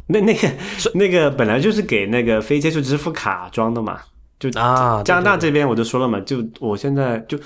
[0.08, 0.50] 那那个
[0.94, 4.00] 那个本来就是给那个非接触支付卡装的嘛，
[4.40, 7.38] 就啊加拿大这边我就说了嘛，就我现在就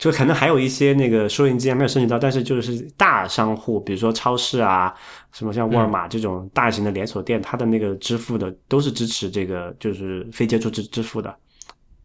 [0.00, 4.92] 就可能还有一些那个收银机还没有升级到，但是就是大商户，比如说超市啊，
[5.30, 11.32] 什么像沃尔玛这种大型的连锁店，它的那个支付的都是支持这个就是非接触支支付的。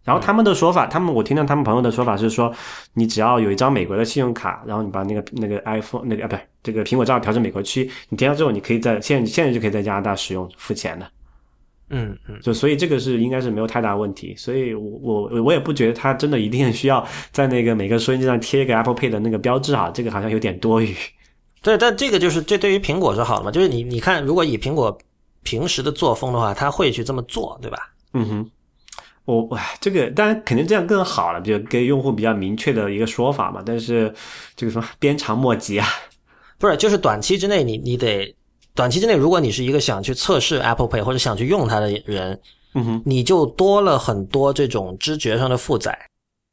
[0.04, 2.54] 然后他们的说法，他们我听到他们朋友的说法是说，
[2.94, 11.10] 你只要有一张美国的信用卡，然后你把那个那个 iPhone 那个啊不对，这个苹果账号调成美国区，你填了之后，你可以在现现在就可以在加拿大使用付钱的。
[11.90, 20.96] 嗯嗯，就所以这个是应该是没有太大问题，所以我我我也不觉得它真的一定需要在那个每个收音机上贴一个 Apple Pay 的那个标志啊，这个好像有点多余。
[21.62, 23.52] 对，但这个就是这对于苹果是好的嘛？
[23.52, 24.96] 就是你你看，如果以苹果
[25.44, 27.78] 平时的作风的话，他会去这么做，对吧？
[28.14, 28.52] 嗯哼，
[29.26, 33.64] 我哎，这个当然肯定这样更好了，就给用户比较明确的一个说法嘛。
[33.66, 34.14] 但是
[34.56, 35.88] 这个什么鞭长莫及啊，
[36.58, 38.36] 不是，就是短期之内你你得
[38.76, 42.38] 短期之内，如果你是一个想去测试 Apple Pay 或者想去用它的人，
[42.74, 45.98] 嗯哼，你就多了很多这种知觉上的负载。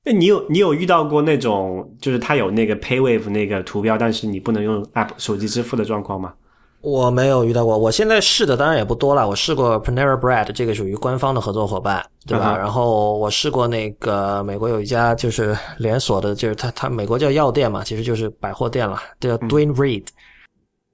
[0.04, 6.32] 那你有你有遇到过那种就是它有那个 PayWave 那个图标，但是你不能用 App 手机支付的状况吗？
[6.80, 9.28] 我没有遇到过，我现在试的当然也不多了。
[9.28, 12.56] 我试过 Panera Bread，这个属于官方的合作伙伴，对吧？
[12.56, 20.04] 然后我试过那个美国有一家就是连锁的，就是它它美国叫药店嘛，其实就是百货店了，叫 Dwayne Reed。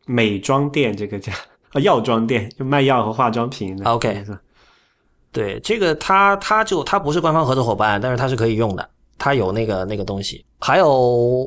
[0.08, 1.30] 美妆店这个叫
[1.72, 3.88] 啊药妆店，就卖药和化妆品的。
[3.88, 4.24] OK
[5.30, 8.88] 对，这个它它就它不是官方合作伙伴，但是它是可以用的，
[9.18, 10.44] 它有那个那个东西。
[10.58, 10.90] 还有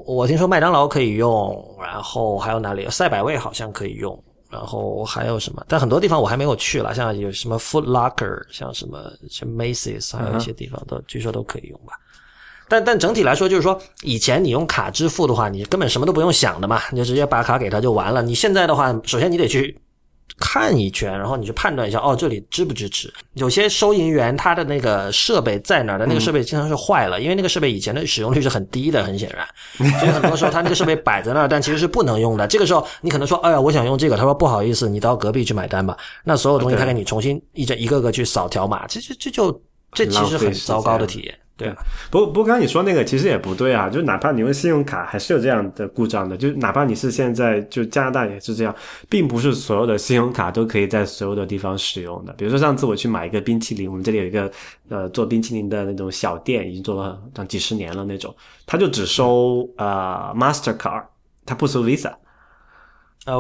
[0.06, 2.88] 我听说麦当劳可以用，然后还有哪里？
[2.90, 5.66] 赛百味好像可以用，然后还有什么？
[5.68, 11.94] 但很多地方我还没有去了，像有什么 Foot Locker，像什么像 Macy's，还有一些地方都据说都可以用吧。
[12.72, 18.22] 但但整体来说，就是说，以前你用卡支付的话，你根本什么都不用想的嘛，你就直接把卡给他就完了。
[18.22, 19.78] 你现在的话，首先你得去
[20.38, 23.14] 看一圈，然后你去判断一下，哦，这里支不支持？
[23.34, 29.46] 有些收银员他的那个设备在哪儿的，那个设备经常是坏了，因为那个设备以前的使用率是很低的，很显然，
[30.00, 32.48] 所以很多时候他那个设备摆在那儿，但其实是不能用的。
[32.48, 35.98] 这个时候你可能说，哎呀，我想用这个，他说不好意思，你到隔壁去买单吧。
[36.24, 39.62] 那所有东西他给你重新一一个个去扫条码，这这这就
[39.92, 41.38] 这其实很糟糕的体验。
[41.62, 41.76] 对，
[42.10, 48.76] 不过不过刚刚你说那个其实也不对啊，就哪怕你用信用卡还是有这样的故障的，就哪怕你是现在就加拿大也是这样，
[49.10, 52.34] 并不是所有的信用卡都可以在所有的地方使用的。
[52.34, 54.52] 比如说上次我去买一个冰淇淋，我们这里有一个
[54.90, 58.36] 呃做冰淇淋的那种小店，已经做了像几十年了那种，
[58.66, 61.04] 他就只收呃 Mastercard，
[61.46, 62.14] 他不收 Visa。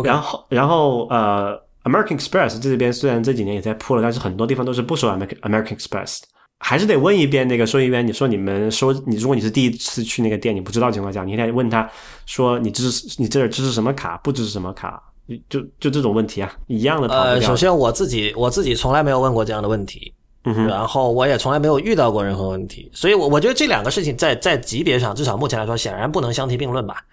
[0.04, 6.20] 然后然后呃 American Express 这边虽然这几年也在铺了，但是很多地方都是不收 American American Express。
[6.64, 11.90] 还是得问一遍那个收银员，你说你们收你，如果你是第一次去那个店，你不知道情况下，你得问他
[12.26, 15.02] 说你支持你这支持什么卡，不支持什么卡，
[15.50, 17.08] 就就这种问题啊，一样的。
[17.10, 20.14] 呃，首先我自己我自己从来没有问过这样的问题，
[20.46, 27.04] 嗯然后我也从来没有遇到过任何问题，所以，我我觉得这两个事情在在级别上，至少目前来说，显然不能相提并论吧。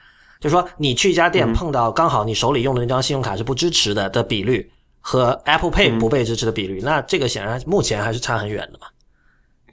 [0.41, 4.71] 就是说，你去一家店碰到刚好你手里用的那张信用卡是不支持的的比率，
[5.01, 8.87] 和 Apple Pay 不被支持的比率，那这个显然目前还是差很远的嘛。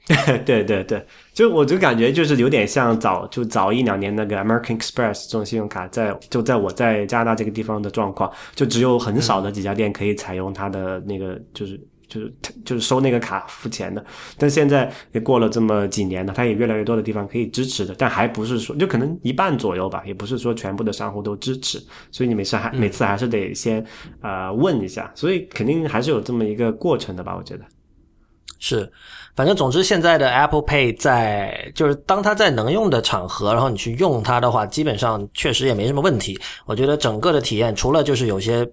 [0.46, 1.04] 对对对，
[1.34, 12.32] 就我就感觉就是有点像早就早一两年那个 American Express 这种信用卡，在就在我在加拿大这个地方的状况，就只有很少的几家店可以采用它的那个，就是就是
[12.64, 14.06] 就是收那个卡付钱的。
[14.38, 23.84] 但现在也过了这么几年了，它也越来越多的地方可以支持的，但还不是说就可能一半左右吧，也不是说全部的商户都支持，所以你每次还每次还是得先
[24.22, 27.66] 啊问一下，所以肯定还是有这么一个过程的吧，我觉得
[28.60, 28.88] 是。
[29.36, 36.40] 反正总之，现在的 Apple Pay 在就是当它在能用的场合，然后你去用它的话，基本上确实也没什么问题。
[36.66, 38.66] 我觉得整个的体验，除了就是有些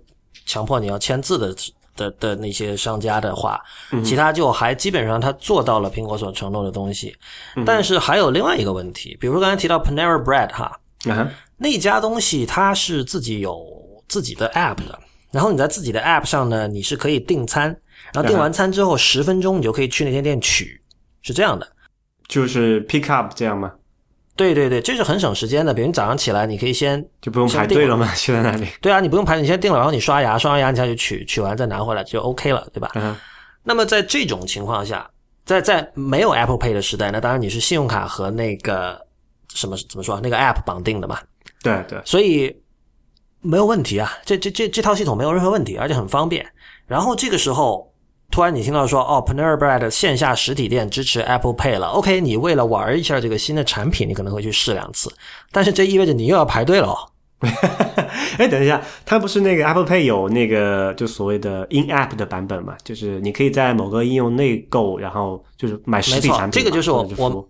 [0.46, 1.52] 强迫你要签字的
[1.96, 3.60] 的的那些商家的话，
[4.04, 7.12] 其他就还基本上它做到了苹果所承诺的东西。
[7.66, 10.78] 但是还有另外一个问题，比如刚才提到 Panera Bread 哈，
[11.56, 13.66] 那家东西它是自己有
[14.06, 14.96] 自己的 App 的，
[15.32, 17.76] 然后你在自己的 App 上呢，你是可以订餐。
[18.12, 20.80] 然后订完餐之后，十分钟你就可以去那间店取，
[21.22, 21.66] 是这样的，
[22.28, 23.72] 就是 pick up 这样吗？
[24.34, 25.74] 对对对，这是很省时间的。
[25.74, 28.66] 比如你早上起来，你可以先就不用排队了吗， 去在那里。
[28.80, 32.90] 对啊，你不用排，你先订了，然后你刷牙，刷完牙你下去取，取完再拿回来就 OK 了，对吧？
[32.94, 33.14] 嗯。
[33.62, 35.08] 那么在这种情况下，
[35.44, 38.98] 在在没有 Apple Pay 的时代，那当然你是信用卡和那个
[39.52, 41.18] 什么怎么说那个 App 绑定的嘛？
[41.62, 42.00] 对对。
[42.06, 42.56] 所以
[43.42, 46.46] 没有问题啊，这这这这套系统没有任何问题，而且很方便。
[46.86, 47.91] 然后这个时候。
[48.32, 51.88] 突然，你听到说哦，Panera Bread 线下实体店支持 Apple Pay 了。
[51.88, 55.12] OK，你为了玩一下这个新的产品，你可能会去试两次，
[55.52, 56.96] 但是这意味着你又要排队了。
[58.38, 62.74] 哎，等一下，它不是那个 Apple Pay 有那个就所谓的 In App 的版本嘛？
[62.82, 66.52] 就是你可以在某个应用内购，然后就是买实体产品。
[66.52, 67.48] 这个就是我我。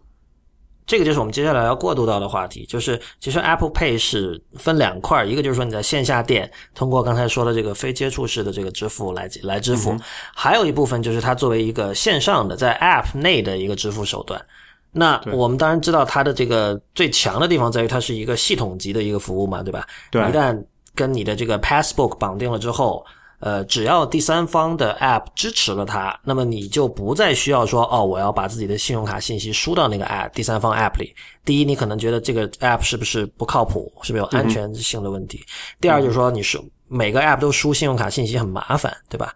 [0.87, 9.97] 这个就是我们接下来要过渡到的话题，就是其实 Apple Pay 是分两块，一个就是说你在线下店通过刚才说的这个非接触式的这个支付来来支付，
[10.35, 14.45] 还有一部分就是它作为一个线上的在 App 内的一个支付手段。
[14.91, 19.87] 那我们当然知道它的这个最强的地方在于它是一个系统级的一个服务嘛，对吧？
[20.11, 20.21] 对。
[20.23, 20.63] 一旦
[20.95, 23.05] 跟你的这个 Passbook 绑定了之后。
[23.43, 31.13] 呃，只要第三方的 App 支持了它，那么你就不再需要说哦，我要把自己的信用卡信息输到那个 App 第三方 App 里。
[31.45, 35.45] 第一，你可能觉得这个 App 是不是不靠谱，是不是有安全性的问题？
[35.81, 39.35] 第二，就是说你是每个 App 都输信用卡信息很麻烦，对吧？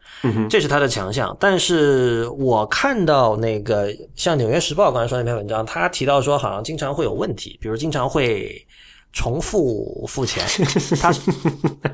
[0.49, 1.37] 这是它的强项。
[1.41, 8.65] 但是我看到那个像《纽约时报》刚才说那篇文章，他提到说好像经常会有问题，比如经常会。
[9.17, 10.45] 重复付钱，
[11.01, 11.11] 他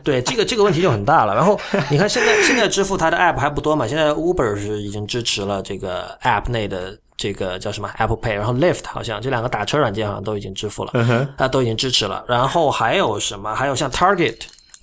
[0.03, 1.33] 对这个这个问题就很大了。
[1.33, 1.59] 然后
[1.89, 3.87] 你看，现在现在支付它的 App 还不多嘛？
[3.87, 12.25] 现在 Uber 是已经支持了这个 App 内的这个叫什么 Apple Pay，然后 Lyft 好像这两个打车软件好像都已经支付了，啊都已经支持了。
[12.27, 13.55] 然后还有什么？
[13.55, 14.39] 还有像 Target，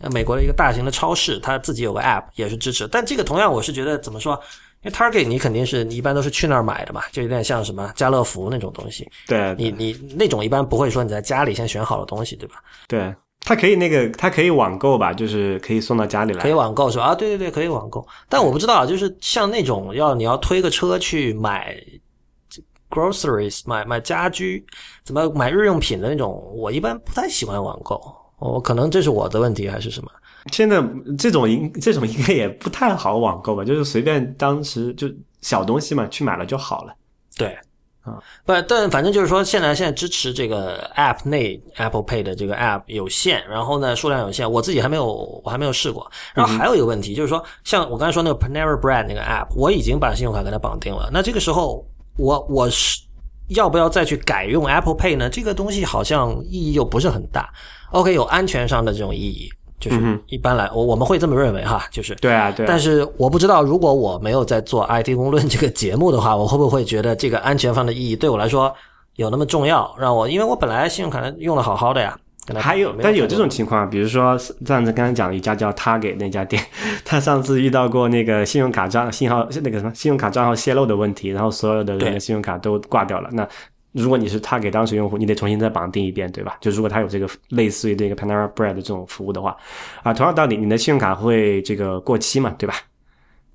[0.10, 2.88] 美国的一个大型的超市，它自己有个 App 也是支持。
[2.88, 4.42] 但这个同样，我是觉得怎么说？
[4.82, 9.06] 因为 Target 你肯定是你一般都是去那儿买的嘛，就有点像什么家乐福那种东西。
[9.28, 12.56] 对，你你那种一般不会说你在家里先选好了东西，对吧？
[12.88, 16.42] 对，它可以那个它可以网购吧，就是可以送到家里来。
[16.42, 17.06] 可以网购是吧？
[17.06, 18.08] 啊，对对对，可以网购。
[18.30, 21.76] 但我不知道，就是像那种要你要推个车去买
[22.90, 24.66] ，groceries 买买家居，
[25.04, 28.02] 怎么买日用品的那种，我一般不太喜欢网购。
[28.38, 30.10] 我可能这是我的问题还是什么？
[30.52, 30.84] 现在
[31.18, 35.08] 这种应这种应该也不太好网购吧，就是随便当时就
[35.42, 36.94] 小东西嘛，去买了就好了。
[37.38, 37.58] 对，
[38.02, 45.06] 啊，不，但反正就是说，现在现在支持这个 App 内 Apple Pay 的这个 App 有限，然后呢数量有限，我自己还没有
[45.44, 46.10] 我还没有试过。
[46.34, 51.86] 然后还有一个问题就是说，像我刚才说那个 Panera Bread 那个 App，我已经把信用卡跟它绑定了，那这个时候
[52.18, 53.02] 我我是
[53.50, 55.30] 要不要再去改用 Apple Pay 呢？
[55.30, 57.50] 这个东西好像意义又不是很大。
[57.92, 62.66] OK，有安全上的这种意义，就是一般来我我们会这么认为哈，就是对啊对。
[62.66, 68.74] 但是我不知道，如果我没有在做 IT 公论这个节目的话，我会不会觉得这个安全方的意义对我来说
[69.16, 69.96] 有那么重要？
[69.98, 72.18] 让我因为我本来信用卡用的好好的呀。
[72.56, 76.60] 还有，但有这种情况，比如说上次刚才讲的一家叫 Target 那家店，
[77.06, 83.30] 他上次遇到过那个信用卡账信号那个什么信用卡账号泄露的问题，然后所有的人的信用卡都挂掉了。
[83.34, 83.48] 那
[83.94, 86.58] 如果你是他给当时用户，你得重新再绑定一遍，对吧？
[86.62, 89.58] 就如果他有这个类似于这个 Panera Bread 的这种服务的话，
[90.04, 92.76] 啊，同样道理，你的信用卡会这个过期嘛，对吧？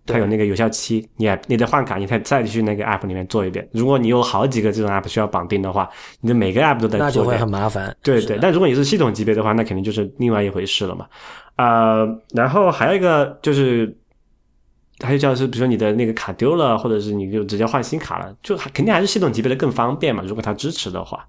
[0.07, 3.67] 它有那个有效期，你你得换卡，你再再去那个 App 里面做一遍。
[3.73, 5.89] 如果你有好几个这种 App 需要绑定的话，
[6.21, 7.97] 你的每个 App 都得做，那就会很麻烦。
[8.03, 11.07] 对对，但如果你是系统级别的话，那肯定就是另外一回事了嘛。
[11.57, 13.97] 呃，然后还有一个就是。
[15.01, 20.23] 还有就是，比如说你的那个卡丢了，或者是你就直接换新卡了，就肯定还是系统级别的更方便嘛。
[20.27, 21.27] 如果它支持的话，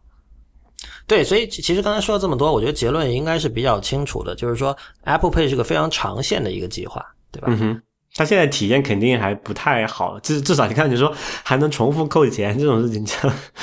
[1.08, 7.48] 对，所以其实刚才说了这么多，我觉得结论应该是比较清楚的，就是说 Apple Pay 是个非常长线的一个计划，对吧？
[7.50, 7.82] 嗯哼。
[8.18, 11.14] 它现在体验肯定还不太好，至至少你看，你说
[11.44, 13.14] 还能重复扣钱这种事情，就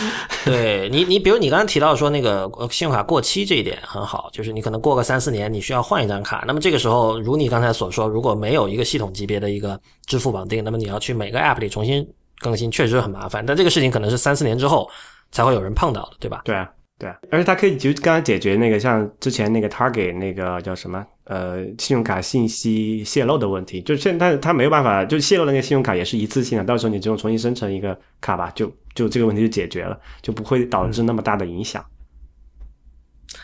[0.45, 12.07] 对你，你比如你刚刚提到说那个信用卡过期这一点很好，就是你可能过个三四年，你需要换一张卡，那么这个时候，如你刚才所说，如果没有一个系统级别的一个支付绑定，那么你要去每个 App 里重新
[12.41, 13.45] 更新，确实很麻烦。
[13.47, 14.87] 但这个事情可能是三四年之后
[15.31, 16.43] 才会有人碰到的，对吧？
[16.45, 16.69] 对啊。
[17.03, 31.85] 对，而且它可以就刚刚解决那个像之前那个 Target 那个叫什么呃信用卡信息泄露的问题，就现在它没有办法，就泄露那个信用卡也是一次性的，到时候你只用重新生成一个卡吧，就就这个问题就解决了，就不会导致那么大的影响。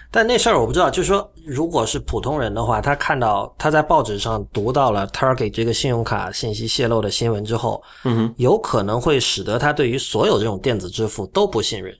[0.09, 11.92] 但那事儿我不知道，就是说，如果是普通人的话，他看到他在报纸上读到了 Target 这个信用卡信息泄露的新闻之后，嗯哼，有可能会使得他对于所有这种电子支付都不信任。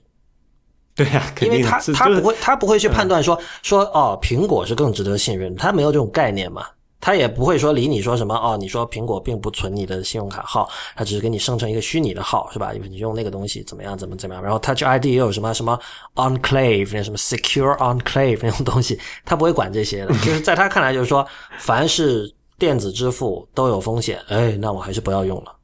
[0.99, 6.65] 对呀，因为他他不会他不会去判断说说哦，苹果是更值得信任，他没有这种概念嘛，
[6.99, 12.73] 他也不会说理你说什么哦，你说苹果并不存你的信用卡号，他只是给你生成一个虚拟的号是吧？
[12.73, 15.79] 你用那个东西怎么样怎么怎么样，然后 Touch ID 也有什么什么
[16.15, 21.25] Enclave 那什么 Secure Enclave 那种东西，他不会管这些的，就是在他看来就是说，
[21.59, 25.55] 凡是电子支付都有风险，哎，那我还是不要用了。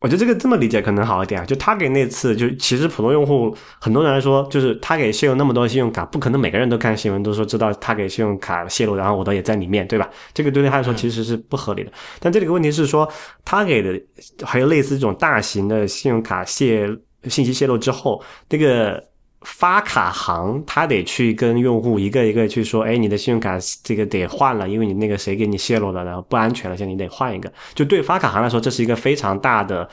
[0.00, 10.08] 我觉得这个这么理解可能好一点啊，就他给那次，就其实普通用户很多人来说，就是他给泄露那么多信用卡，不可能每个人都看新闻都说知道他给信用卡泄露，然后我的也在里面，对吧？
[10.32, 11.90] 这个对他来说其实是不合理的。
[12.20, 13.10] 但这里个问题是说，
[13.44, 14.00] 他给的
[14.44, 16.88] 还有类似这种大型的信用卡泄
[17.24, 19.02] 信息泄露之后，这个。
[19.42, 27.52] 发卡行他得去跟用户一个一个去说，哎，你的信用卡这个得换了，因为你那个谁给你泄露了，然后不安全了，现在你得换一个。
[27.74, 29.88] 就对发卡行来说，这是一个非常大的。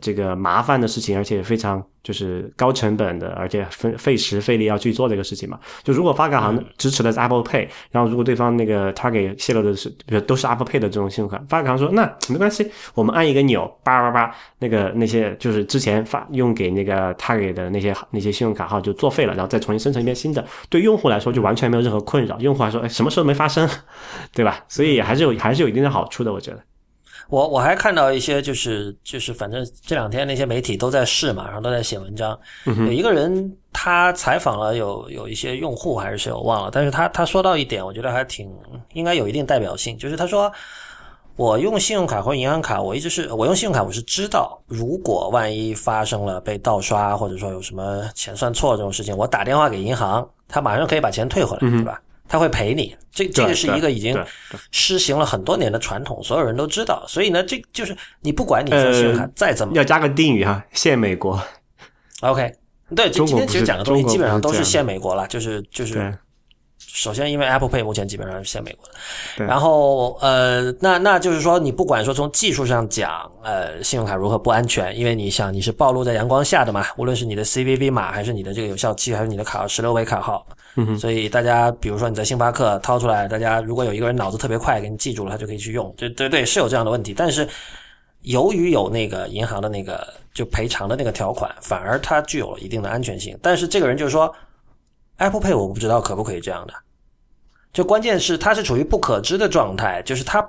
[0.00, 5.58] 这个麻烦的事情，而且非常就是高成本的，而且费费时费力要去做这个事情嘛。
[5.82, 20.44] 就如果发卡行支持的是 Apple Pay，然后如果对方那个他给泄露的是，比如都是 Apple Pay 的这种信用卡，发卡行说那没关系，我们按一个钮，叭叭叭，那个那些就是之前发用给那个他给的那些那些信用卡号就作废了，然后再重新生成一遍新的。
[20.68, 23.68] 对用户来说就完全没有任何困扰，用户还说哎什么事都没发生，
[24.34, 24.64] 对吧？
[24.68, 26.58] 所以还是有还是有一定的好处的，我觉得。
[27.32, 32.38] 我我还看到一些，就是就是，反正这两天那些媒体都在试嘛，然后都在写文章。
[32.66, 38.54] 有一个人他采访了有有一些用户还是谁我忘了，但是他他说到一点，我觉得还挺
[38.92, 40.52] 应该有一定代表性，就是他说
[41.36, 51.98] 我用信用卡或银行卡，我一直是我用信用卡，我是知道如果万一发生了被盗刷或者说有什么钱算错这种事情，我打电话给银行，他马上可以把钱退回来，对吧？
[52.32, 54.18] 他会赔你，这这个是一个已经
[54.70, 57.04] 施行了很多年的传统，所有人都知道。
[57.06, 61.38] 所以呢，这就是你不管你的信用卡再怎么要加个定语哈，限美国。
[62.22, 62.50] OK，
[62.96, 66.16] 对，今天其实讲的东西基本上都是限美国了，就是就是。
[66.94, 68.86] 首先，因为 Apple Pay 目前基本上是限美国
[69.38, 80.44] 的，然后呃，那那就是说，你不管说从技术上讲，呃，信用卡如何不安全，因为你想你是暴露在阳光下的嘛，无论是你的 CVV 码，还是你的这个有效期，还是你的卡号十六位卡号，
[80.98, 87.46] 所以大家比如说你在星巴克掏出来，大家如果有一个人脑子特别快，给你记住了，他就可以去用，对对对，是有这样的问题，但是
[88.22, 93.38] 由于有那个银行的那个就赔偿的那个条款，反而它具有了一定的安全性。
[93.42, 94.34] 但是这个人就是说
[95.18, 96.72] ，Apple Pay 我不知道可不可以这样的。
[97.72, 100.48] 就关键是它是处于不可知的状态，就是它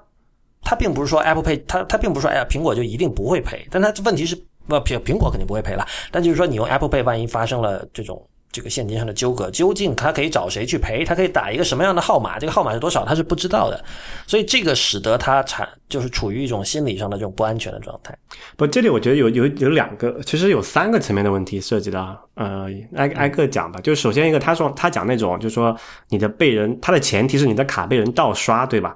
[0.61, 5.85] 它并不是说 Apple Pay 它它并不是说哎呀苹果就一定不会赔，但它问题是不苹苹果肯定不会赔了。
[6.11, 8.25] 但就是说你用 Apple Pay 万一发生了这种。
[8.53, 11.03] 这个现金上的纠葛，究竟他可以找谁去赔？
[11.03, 12.37] 他可以打一个什么样的号码？
[12.37, 13.03] 这个号码是多少？
[13.03, 13.83] 他是不知道的，
[14.27, 18.15] 所以这个使得他产就是处于一种心理上的这种不安全的状态。
[18.55, 23.81] 不，这里我觉得有有有两个，其实有三个层面的问题涉及到，呃，挨挨个讲吧。
[23.81, 25.75] 就首先一个，他说他讲那种，就是说
[26.09, 28.95] 你的被人，他的前提是你的卡被人盗刷，对吧？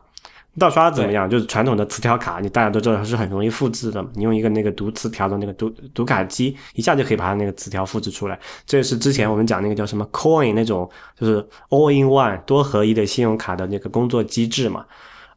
[0.60, 1.30] 盗刷怎么样？
[1.30, 4.04] 就是传统的磁条卡，你大家都知道它是很容易复制的。
[4.16, 8.40] 你用一个那个读磁条的那个读读卡机，一下就可以把它那个磁条复制出来。
[8.66, 10.90] 这是之前我们讲那个叫什么 Coin 那种，
[11.20, 14.86] 就是 All in One 多合一的信用卡的那个工作机制嘛。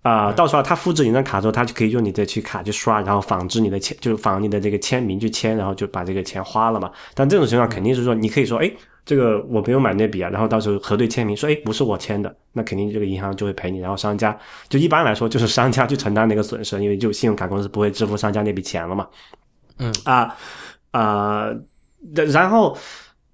[0.02, 6.90] 啊，到时候它复制你的卡之后，它就可以用你的去卡去刷，然后仿制你的签，就是仿你的这个签名去签，然后就把这个钱花了嘛。
[7.14, 8.70] 但这种情况肯定是说，你可以说，哎。
[9.04, 14.38] 这个我没有买那笔啊，然后到时候核对签名说，哎，不是我签的，那肯定这个银行就会赔你，然后商家
[14.68, 19.08] 就一般来说就是商家去承担那个损失，因为就信用卡公司不会支付商家那笔钱了嘛。
[19.78, 20.36] 嗯啊
[20.90, 21.48] 啊，
[22.14, 22.76] 然后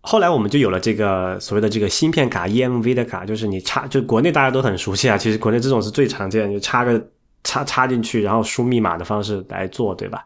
[0.01, 7.05] 后来我们就有了这个所谓的这个芯片卡 EMV 的卡，就是你插，就国内大家都很熟悉啊，其实国内这种是最常见，就插个
[7.43, 10.25] 插插进去，然后输密码的方式来做，对吧？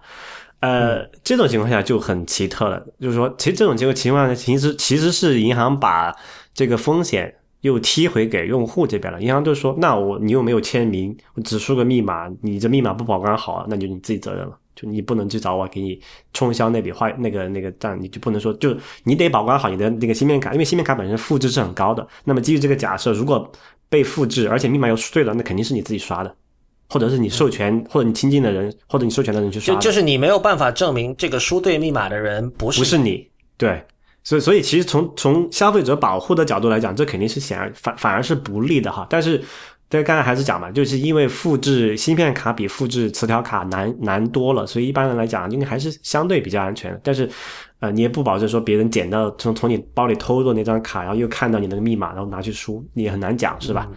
[0.61, 6.14] 呃，这种情况下就很奇特了，就是说，其实这种情况情况下，其实其实是银行把
[6.52, 9.20] 这个风险又踢回给用户这边了。
[9.22, 14.56] 银行就说，那我你又没有签名，我只输个密码，你这密码不保管好，那就你自己责任了。
[14.76, 16.00] 就你不能去找我给你
[16.32, 22.06] 冲销那笔坏那个那个账，你就不能说，就你得保管好你的那个芯片卡，因为芯片卡本身复制是很高的。
[22.24, 23.50] 那么基于这个假设，如果
[23.90, 26.34] 被复制，而且密码又对了，那肯定是你自己刷的。
[26.91, 33.24] 或者是你授权，或者你亲近的人，或者你授权的人去刷，就就是你没有办法证明这个输对密码的人不是不是你，
[33.57, 33.80] 对，
[34.24, 39.07] 所以所以其实从从消费者保护的角度来讲，这肯定是显然反反而是不利的哈。
[39.09, 39.41] 但是，
[39.88, 47.01] 对刚才还是讲嘛，就是因为复制芯片卡比复制磁条卡难难多了，所以一般人来讲，应该还是相对比较安全。
[47.05, 47.30] 但是，
[47.78, 53.88] 呃，你也不保证说别人捡到从从你包里偷的那张卡，然后又看到你那个密码，然后拿去输，你也很难讲，是吧？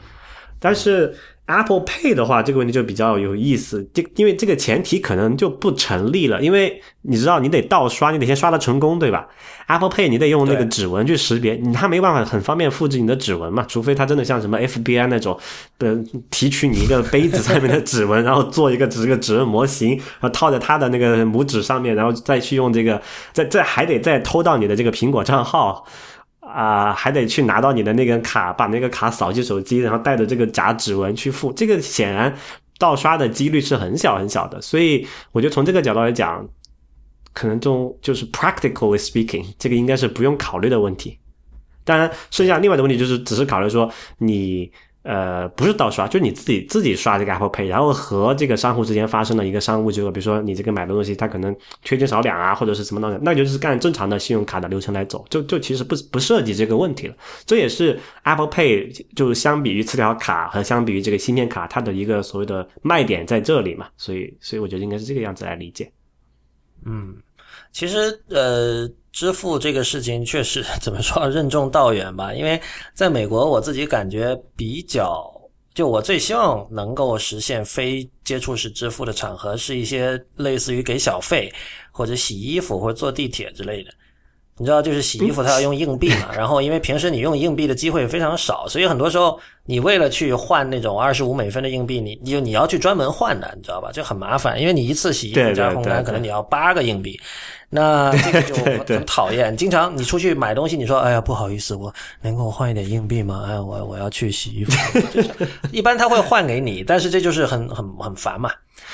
[0.60, 1.12] 但是。
[1.46, 9.28] Apple Pay 的话，这个问题就比较有意思，这因为这个前提可能就不成立了，因为你知道你得盗刷，你得先刷的成功，对吧
[9.68, 15.38] ？Apple Pay 你得用那个指纹去识别，你他没办法很方便复制你的指纹嘛，除非它真的像什么 FBI 那种，
[15.80, 23.02] 呃，提取你一个杯子上面的指纹，然后做一个指个指纹模型，然后套在它的那个拇指上面，然后再去用这个，
[23.34, 25.86] 再再还得再偷到你的这个苹果账号。
[26.48, 31.52] 啊，还得去拿到你的那个卡，把那个卡扫进手机，然后带着这个假指纹去付。
[31.54, 32.36] 这个显然
[32.78, 36.48] 盗刷的几率是很小很小的，所以我觉得从这个角度来讲，
[37.34, 41.18] 可能中就是 practically speaking，这个应该是不用考虑的问题。
[41.84, 44.72] 当然，剩下另外的问题就是只是考虑说你。
[45.04, 57.16] 呃，不是盗刷，就是你自己自己刷这个 Apple Pay，然后和这个商户之间发生了一个商务结果，比如说你这个买的东西，它可能缺斤少两啊，或者是什么东西，那就是干正常的信用卡的流程来走，就就其实不不涉及这个问题了。
[57.45, 63.88] 这也是 Apple Pay 就是相比于磁条卡和相比于这个芯片卡，它的一个所谓的卖点在这里嘛。
[63.97, 65.91] 所以，所以我觉得应该是这个样子来理解。
[66.86, 67.16] 嗯，
[67.74, 68.90] 其实呃。
[69.16, 72.34] 支付这个事情确实 怎么说任重道远吧？
[72.34, 72.60] 因为
[72.96, 75.32] 在美国，我自己感觉比较，
[75.76, 81.54] 就我最希望能够实现非接触式支付的场合，是一些类似于给小费
[81.92, 83.94] 或者洗衣服或者坐地铁之类的。
[84.58, 86.30] 你知道，就是洗衣服，它要用硬币嘛。
[86.36, 93.91] 然后，因为平时你用硬币的机会非常少，所以很多时候你为了去换那种二十五美分的硬币，你你你要去专门换的，你知道吧？
[93.91, 97.20] 就很麻烦，因为你一次洗衣服加烘干，可能你要八个硬币。
[97.76, 99.58] 那 这个就很讨厌。
[99.58, 101.91] 经常你出去买东西，你说：“哎呀，不好意思，我
[102.22, 104.72] 能给我换一点硬币吗？”哎，我我要去洗衣服。
[105.74, 108.51] 一般他会换给你，但是这就是很很很烦嘛。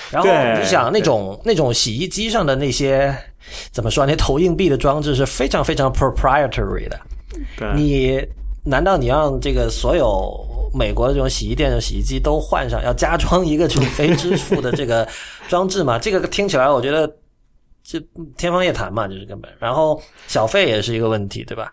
[0.10, 3.14] 然后你想那种那种洗衣机上的那些
[3.72, 4.06] 怎么说？
[4.06, 7.00] 那投硬币的装置是非常非常 proprietary 的。
[7.76, 8.20] 你
[8.64, 10.32] 难道你让这个所有
[10.74, 15.08] 美国的这种洗衣店的洗衣机都换上要加装一个这种非支付的这个
[15.48, 15.98] 装置吗？
[16.02, 17.12] 这个听起来我觉得
[17.84, 18.00] 这
[18.38, 19.50] 天方夜谭嘛，就是根本。
[19.60, 21.72] 然后小费也是一个问题，对吧？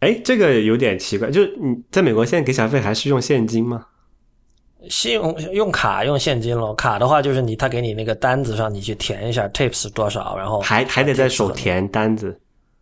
[0.00, 3.84] 哎，这个有点奇怪，就是你在美国现在给小费还是用现金吗？
[4.88, 12.38] 信用用卡用现金咯，卡的话就是你他给你那个单子上你去填一下 tips 多少，然后还还得再手填单子，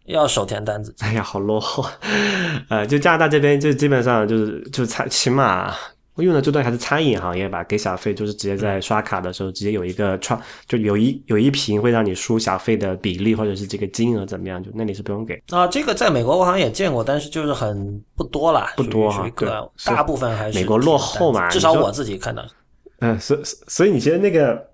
[0.07, 0.95] 要手填单子。
[1.01, 1.85] 哎呀，好落后！
[2.69, 5.75] 呃，就加拿大这边就基本上就是就才起码
[6.17, 15.41] 我用的最多还是餐饮行业吧，给小费就是直接在刷卡的时候直接有一个创，就有一有一屏会让你输小费的比例或者是这个金额怎么样，就那里是不用给。
[15.51, 22.43] 啊，这个在美国我好像也见过，但是就是很不多啦，不多哈属于属于个对大部分还是美国落后嘛至少我自己看到。
[23.01, 24.67] 嗯，所所以你觉得那个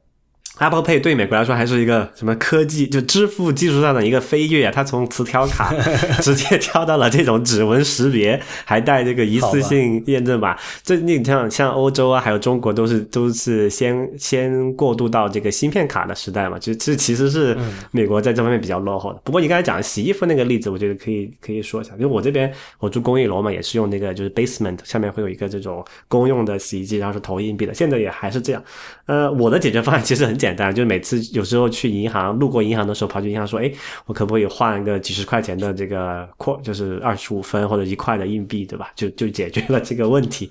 [0.62, 4.72] Apple Pay 对美国来说还是一个什么科技，就支付技术上的一个飞跃啊？
[4.72, 5.74] 它从磁条卡
[6.22, 10.56] 直接跳到了这种指纹识别，还带这个一次性验证码。
[10.84, 16.58] 这你像像欧洲啊，还有中国都是都是先先过渡到这个芯片卡的时代嘛。
[16.58, 17.56] 就这其实是
[17.90, 19.20] 美国在这方面比较落后的。
[19.24, 28.62] 不过你刚才讲洗衣服那个例子，我觉得可以可以说一下，因为我这边我住公寓楼嘛，也是用那个就是 basement 下面会有一个这种公用的洗衣机，然后是投硬币的，现在也还是这样。
[29.06, 33.70] 呃，我的解决方案其实很简单，就是每次有时候去银行路过银行的时候，跑去银行说，哎，
[34.06, 38.90] 我可不可以换一个几十块钱的这个扩，就是二十五分或者一块的硬币，对吧？
[38.94, 40.50] 就就解决了这个问题。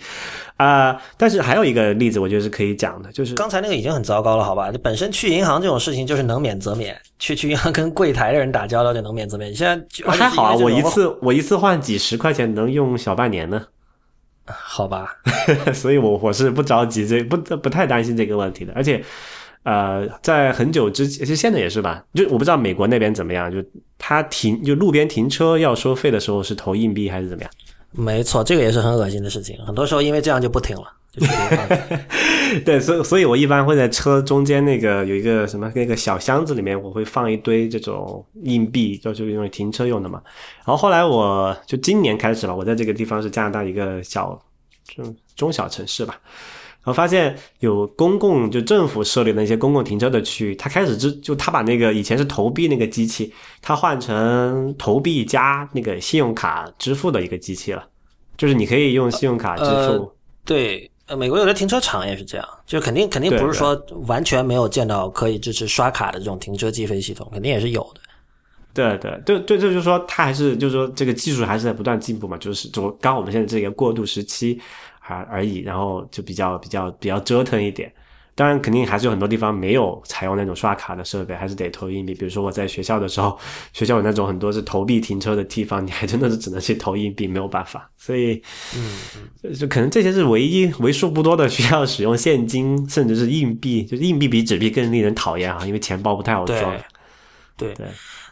[0.58, 4.70] 啊、但是还有一个例子，我觉得是可以讲的，就是刚才那个已经很糟糕了，好吧？
[4.70, 9.50] 你本身去银行这种事情就是能免则免，去去银行跟柜台的人打交道就能免则免。
[9.50, 13.66] 你现在就还好啊，我一次 我一次换几十块钱能用小半年呢，
[14.46, 15.16] 好吧？
[15.74, 19.04] 所以我我是不着急这不不太担心这个问题的，而且。
[19.64, 22.04] 呃，在很久之前，其实现在也是吧。
[22.14, 23.64] 就我不知道美国那边怎么样，就
[23.98, 27.52] 他停就路边停车要收费的时候是投硬币还是怎么样？
[27.92, 29.58] 没错，这个也是很恶心的事情。
[29.66, 30.84] 很多时候因为这样就不停了，
[32.64, 40.22] 对，所以所以我一般会在车中间那个有一个什么那个小箱子里面，我会放一堆这种硬币，就是用于停车用的嘛。
[40.60, 44.42] 然后后来我就今年开始吧，我在这个地方是加拿大一个小
[44.96, 46.18] 中中小城市吧。
[46.84, 57.88] 然后发现有公共就政府设立的那些公共停车的区域，他开始之就他把那个以前是投币那个机器，他换成投币加那个信用卡支付的一个机器了，
[58.36, 59.70] 就是你可以用信用卡支付。
[59.72, 68.02] 呃对，呃，美国有的停车场也是这样，就肯定肯定不是说完全没有见到可以支持刷卡的这种停车计费系统，肯定也是有的。
[68.74, 74.60] 对对对对，这就是说，它还是就是说，这个技术还是在不断进步嘛，就是就刚好我们现在这个过渡时期
[75.12, 77.92] 而而已，然后就比较比较比较折腾一点。
[78.34, 82.14] 当然，肯定还是有很多地方没有采用那种刷卡的设备，还是得投硬币。
[82.14, 83.38] 比如说我在学校的时候，
[83.74, 87.92] 学校有那种很多是投币停车的地方，你还真的是只能去投硬币，没有办法。
[87.98, 88.42] 所以，
[88.76, 96.76] 嗯，就可能这些是唯一为数不多的需要使用现金，甚至是硬币，就是硬币比纸币更令人讨厌啊，因为钱包不太好对装。
[97.58, 97.86] 对对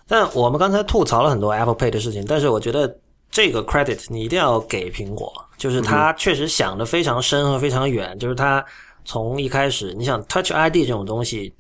[0.08, 2.98] 但我们刚才吐槽了很多 Apple Pay 的事情，但是我觉得
[3.30, 8.66] 这个 credit 你一定要给苹果，就是他确实想的非常深和非常远，就是他
[9.04, 11.54] 从一开始，你想 Touch ID 这种东西，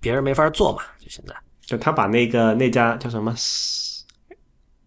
[0.00, 1.34] 别人没法做嘛，就现在。
[1.64, 3.34] 就他把那个那家叫什么？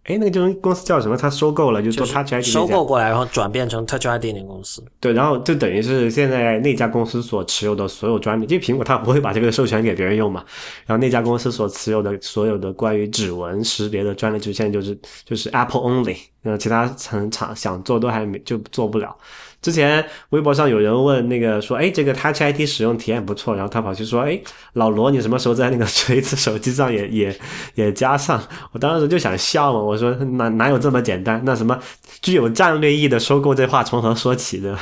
[0.03, 1.17] 哎，那个就是公司叫什么？
[1.17, 4.81] 他收购了，就做就是 Touch ID 收购过来，然后转变成 Touch ID 那个公司。
[5.01, 10.45] 对，然后就等于是现在那家公司所持有的所有专利，因为苹果它不会把这个授权给别人用嘛，
[10.85, 16.15] 然后那家公司所持有的所有的关于指纹识别的专利，就现在就是就是 Apple only，
[16.47, 19.13] 呃，其他厂厂想做都还没就做不了。
[19.61, 24.39] 之前微博上有人问那个说，哎，这个 Touch ID 使用体验不错，然后他跑去说，哎，
[24.73, 27.37] 老罗，你什么时候在那个锤子手机上也也
[27.75, 28.41] 也加上？
[28.71, 31.41] 我当时就想笑嘛，我说哪哪有这么简单？
[31.43, 31.77] 那什么
[32.21, 34.77] 具有战略意义的收购，这话从何说起的？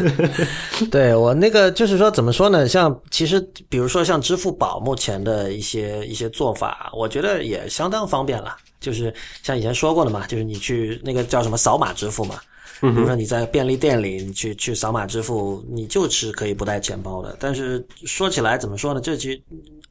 [0.90, 2.68] 对我那个就是说，怎么说呢？
[2.68, 8.56] 像其实比如说像支付宝目前的一些一些做法，我觉得也相当方便了。
[8.80, 9.12] 就是
[9.42, 12.36] 像以前说过的嘛，就是你去那个叫什么扫码支付嘛，
[12.80, 17.36] 比如说你在便利店里，你去去扫码支付，你就是可以不带钱包的。
[17.40, 19.00] 但是说起来怎么说呢？
[19.00, 19.42] 这其实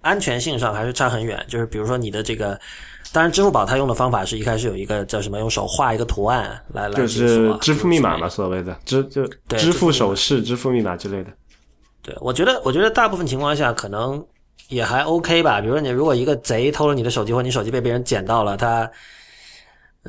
[0.02, 1.46] 安全性上还是差很远。
[1.50, 2.58] 就是比如说你的这个，
[3.14, 11.32] 当然支付宝它用的方法是一开始有一个叫什么，用手画一个图案来来就是支付密码嘛，所谓的支就对支付手势、支付密码之类的。
[12.02, 14.24] 对，我觉得，我觉得大部分情况下可能
[14.70, 15.60] 也还 OK 吧。
[15.60, 18.90] 比如说，你如果一个贼偷了你的手机，或者你手机被别人捡到了，他，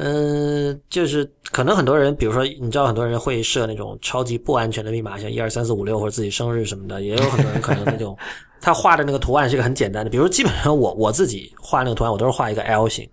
[0.00, 8.16] 嗯、就是可能很多人，比如说，你知道很多人会设那种超级不安全的密码，像一二三四五六或者自己生日什么的，也有很多人可能那种
[8.60, 13.08] 他画的那个图案是个很简单的，比如基本上我我自己画那个图案，我都是画一个 L 型。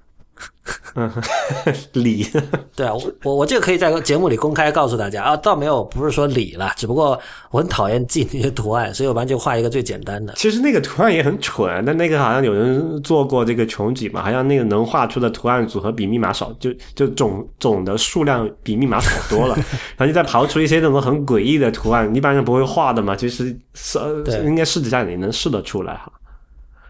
[1.94, 2.26] 理
[2.76, 7.20] 对啊，我我我这个可以在节目里公开告诉大家啊，倒没有不是说理了，只不过
[7.52, 10.34] 我很讨厌记那些图案，所以我一般就画一个最简单的。
[10.34, 19.56] 其实那个图案也很蠢，但那个好像有人做过这个穷举嘛，好像那个能画出的图案组合比密码少，就就总总的数量比密码少多了，
[19.96, 26.12] 然后你再刨出一些那种很诡异的图案，一般人不会画的嘛，其实是对应该试一下也能试得出来哈。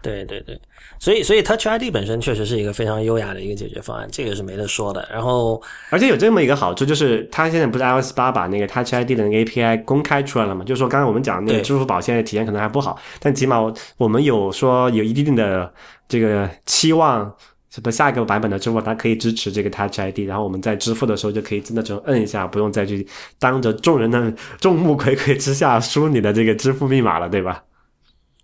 [0.02, 0.58] 对对对，
[0.98, 5.06] 所以所以 Touch ID 本身确实是一个非常优雅的一个解决方案，这个是没得说的。
[5.12, 10.64] 然后，而且有这么一个好处，就是它现在不是 iOS 八把那个 Touch ID 的那个 API 公开出来了嘛？
[10.64, 13.60] 就是说，刚才我们讲那个支付宝现在体验可能还不好，但起码
[13.96, 15.72] 我们有说有一定的
[16.08, 17.32] 这个期望。
[17.68, 23.06] 什么下一个版本的支付宝它可以支持这个 Touch ID，然后我们在支付的时候就可以真的就摁一下，不用再去
[23.38, 27.62] 当着众人的众目睽睽之下输你的这个支付密码了，对吧？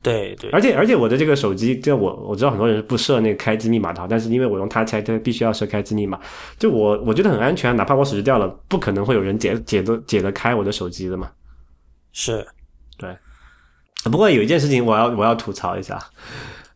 [0.03, 6.18] 对对，而且而且我的这个手机，就我我知道很多人是不设那个开机密码的，但是因为我用 Touch ID 必须要设开机密码，
[6.59, 11.30] 就我我觉得很安全，哪怕我手机掉了，不可能会有人解解得解得开我的手机的嘛。
[12.12, 12.44] 是，
[12.98, 13.16] 对。
[14.11, 15.96] 不过有一件事情我要我要吐槽一下，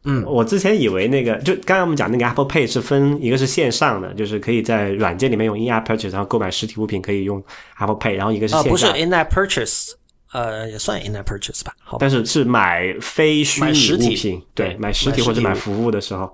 [0.04, 7.42] 嗯，我之前以为那个就刚才我们讲那个 Apple Pay 是分一个是线上的，就是可以在软件里面用 In App Purchase，然后购买实体物品可以用
[7.80, 9.90] Apple Pay，然后一个是啊，不是，in app purchase，
[10.32, 11.98] 呃，也算 in app purchase 吧，好吧。
[12.00, 16.32] 但是是买非虚拟物品，对对，买实体或者买服务的时候，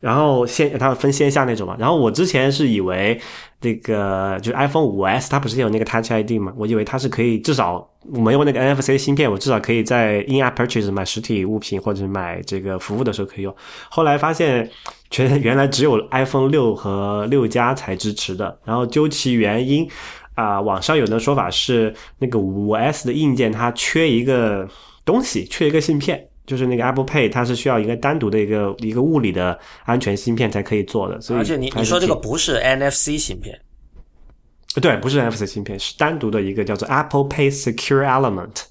[0.00, 1.76] 然后线它分线下那种嘛。
[1.78, 3.20] 然后我之前是以为
[3.60, 13.54] 那个就是 iPhone 五 S 它不是有那个 Touch ID 嘛，我以为它是可以至少我没有那个 NFC 芯片，我至少可以在 In App Purchase 买实体物品或者买这个服务的时候可以用。
[13.90, 14.70] 后来发现
[15.10, 19.88] 全原来只有 iPhone 六和六加才支持的，然后究其原因。
[20.34, 24.68] 啊、网上有的说法是那个五 S 的硬件它缺一个
[25.04, 33.60] 东西，缺一个芯片，就是那个 Apple Pay 它是需要一个单独的一个一个物理的安全芯片才可以做的，所以而且你你说这个不是 NFC 芯片，
[34.80, 38.64] 对，不是 NFC 芯片，是单独的一个叫做 Apple Pay Secure Element。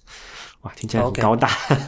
[0.61, 1.47] 哇，听起来很高大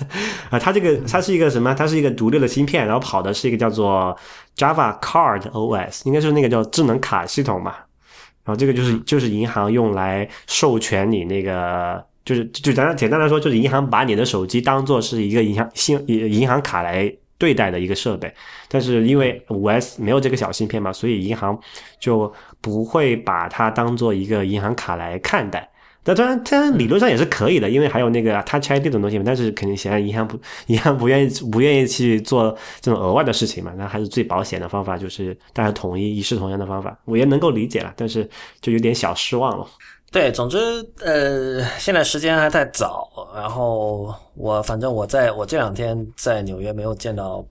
[0.50, 0.58] 啊！
[0.58, 1.76] 它这个它是一个什么？
[1.76, 4.18] 它是一个独立的芯片，然后跑的是一个叫做
[4.58, 7.83] Java Card OS，应该是那个叫智能卡系统吧。
[8.46, 18.34] 然后这个就是就是银行用来授权你那个，就是就简单简单来说，就是银行把你的手机当做是一个银行信银行卡来对待的一个设备。
[18.68, 21.58] 但是因为五 S 没有这个小芯片嘛，所以银行
[22.00, 25.70] 就不会把它当做一个银行卡来看待。
[26.06, 29.24] 那当然，它理论上也是可以的，因为还有那个 Touch 这种东西嘛。
[29.26, 30.38] 但是肯定显然银行不
[30.68, 33.74] 银行不愿意不愿意去做这种额外的事情嘛。
[33.78, 36.98] 那还是最保险的方法，就是大家统一一视同仁的方法。
[37.06, 38.30] 我也能够理解了，但是
[38.62, 39.66] 就有点小失望了。
[40.12, 40.58] 对，总之，
[41.04, 47.44] 呃，现在时间还太早，然后我反正我在我这两天在纽约没有见到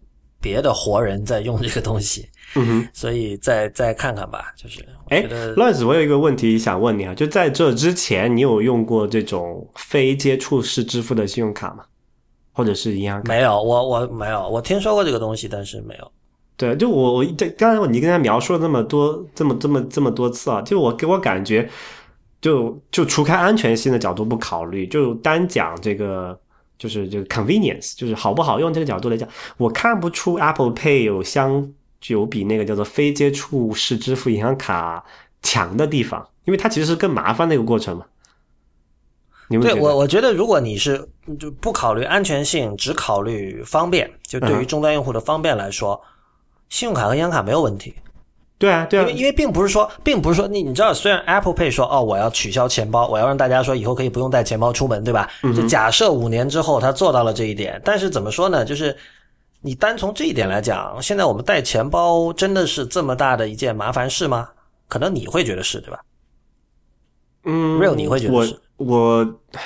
[0.43, 2.89] 别的活人在用这个东西，嗯哼。
[2.93, 4.53] 所以再再看看吧。
[4.57, 11.85] 就是我哎觉得，，Lawrence，我有一个问题想问你啊，就在这之前，你有用过这种非接触式支付的信用卡吗？
[12.53, 13.29] 或者是银行卡？
[13.33, 16.13] 没有，我我没有，我听说过这个东西，但是没有。
[16.55, 21.69] 对，就我我这刚才你跟他描述了那么多这么这么这么多次啊，就我给我感觉，
[22.43, 26.39] 就就除开安全性的角度不考虑，就单讲这个
[26.83, 31.73] 就是这个 convenience，就是好不好用这个角度来讲，我看不出 Apple Pay 有相
[32.09, 35.05] 有比那个叫做非接触式支付银行卡
[35.43, 38.05] 强的地方，因为它其实是更麻烦的一个过程嘛。
[39.49, 41.09] 对我，我觉得如果你是
[41.39, 46.03] 就不考虑安全性，只考虑方便，就对于嗯终端用户的方便来说，
[46.69, 47.95] 信用卡和银行卡没有问题。
[48.63, 55.29] 对啊对啊因为，因为并不是说，并不是说你你知道，虽然 Apple Pay 说哦，我要取消钱包，我要让大家说以后可以不用带钱包出门，对吧？
[55.43, 58.65] 就假设五年之后他做到了这一点，但是怎么说呢？
[58.65, 58.97] 就是
[59.63, 64.49] 你单从这一点来讲，现在我们带钱包真的是这么大的一件麻烦事吗？
[64.87, 65.99] 可能你会觉得是，对吧？
[67.45, 69.25] 嗯 Real，你会觉得我是我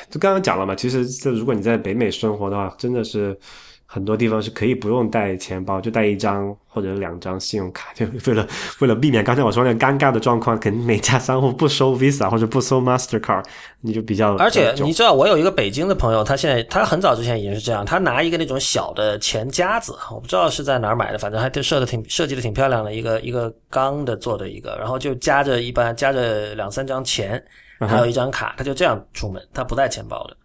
[0.09, 3.38] 就刚刚讲了嘛，其实这如果你在北美生活的话，真的是
[3.87, 8.47] 很多地方是可以不用带钱包，就带一张或者两张信用卡，就为了
[8.80, 13.45] 为了避免刚才我说那个尴尬的状况，肯定每家商户不收 Visa 或者不收 Mastercard，
[13.80, 27.43] 你就比较而且你知道，我有一个北京的朋友，他现在他很早之前已经是这样，他拿一个那种小的钱夹子，我不知道是在哪儿买的，反正还设的挺设计的挺漂亮的，一个 一个钢的做的一个，然后就夹着一般夹着两三张钱，
[27.80, 30.37] 嗯还有一张卡，他就这样出门，他不带钱包的。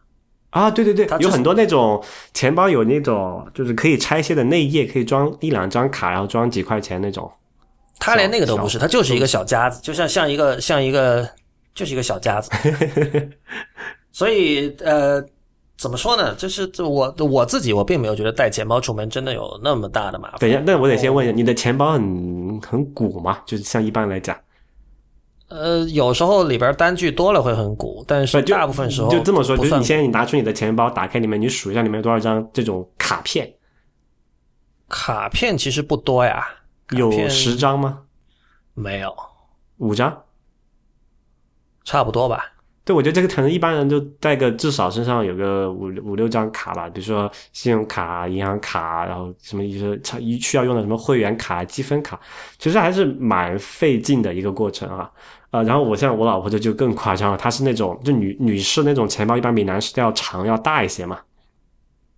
[0.52, 2.02] 啊，对对对有很多那种
[2.34, 7.30] 钱包有那种就是可以拆卸的内页，可以装一两张卡，然后装几块钱那种。
[8.00, 11.28] 他连那个都不是，小他就是一个小夹子，就像像一个像一个
[11.74, 12.52] 就是一个小夹子。
[14.12, 15.24] 所以呃，
[15.78, 16.36] 怎么说呢？
[16.36, 20.40] 就是我我自己我并没有觉得带钱包出门真的有那么大的麻烦。
[20.40, 23.40] 等一下，那我得先问一下，你的钱包很很鼓吗？
[23.46, 24.36] 就是像一般来讲。
[25.52, 33.54] 呃，有时候里边单据多了会很鼓，但是大部分时候就这么说，就是你现在你拿出你的钱包，打开里面，你数一下里面有多少张这种卡片，
[34.88, 36.48] 卡片其实不多呀，
[36.92, 38.04] 有片十张吗？
[38.74, 39.14] 没有，
[39.80, 40.24] 五张？
[41.84, 42.54] 差不多吧。
[42.84, 52.20] 对，我觉得这个可能一般人就带个至少身上有个五五六张卡吧，比如说信用卡、银行卡，然后什么一些一需要用的什么会员卡、积分卡，
[52.58, 55.10] 其实还是蛮费劲的一个过程啊。
[55.52, 61.20] 呃，然后我像我老婆就就更夸张了，她是那种就女女士那种钱包，一般比男士要长要大一些嘛。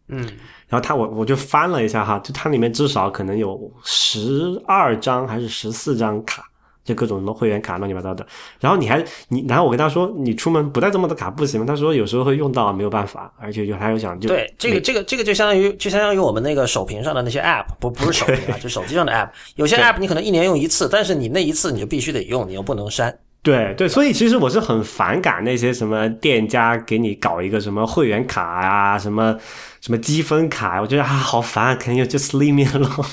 [0.08, 0.22] 嗯，
[0.70, 6.46] 然后她我我就翻了一下哈，就它里面至少可能有十二张还是十四张卡。
[6.84, 8.26] 就各种什么会员卡乱七八糟的，
[8.60, 11.66] 然后你还你，然后我跟他说，你出门不带这么多卡不行吗？
[11.66, 23.18] 他说有时候会用到，没有办法，而且就还有想就对这个这个这个就相当于就相当于我们那个手屏上的那些 app，不不是手屏啊，就手机上的 app，有些 app 你可能一年用一次，但是你那一次你就必须得用，你又不能删。
[23.42, 29.38] 对对，所以其实我是很反感那些什么店家给你搞一个什么会员卡啊，什么
[29.82, 33.06] 什么积分卡，我觉得啊好烦，肯定就 leave me alone。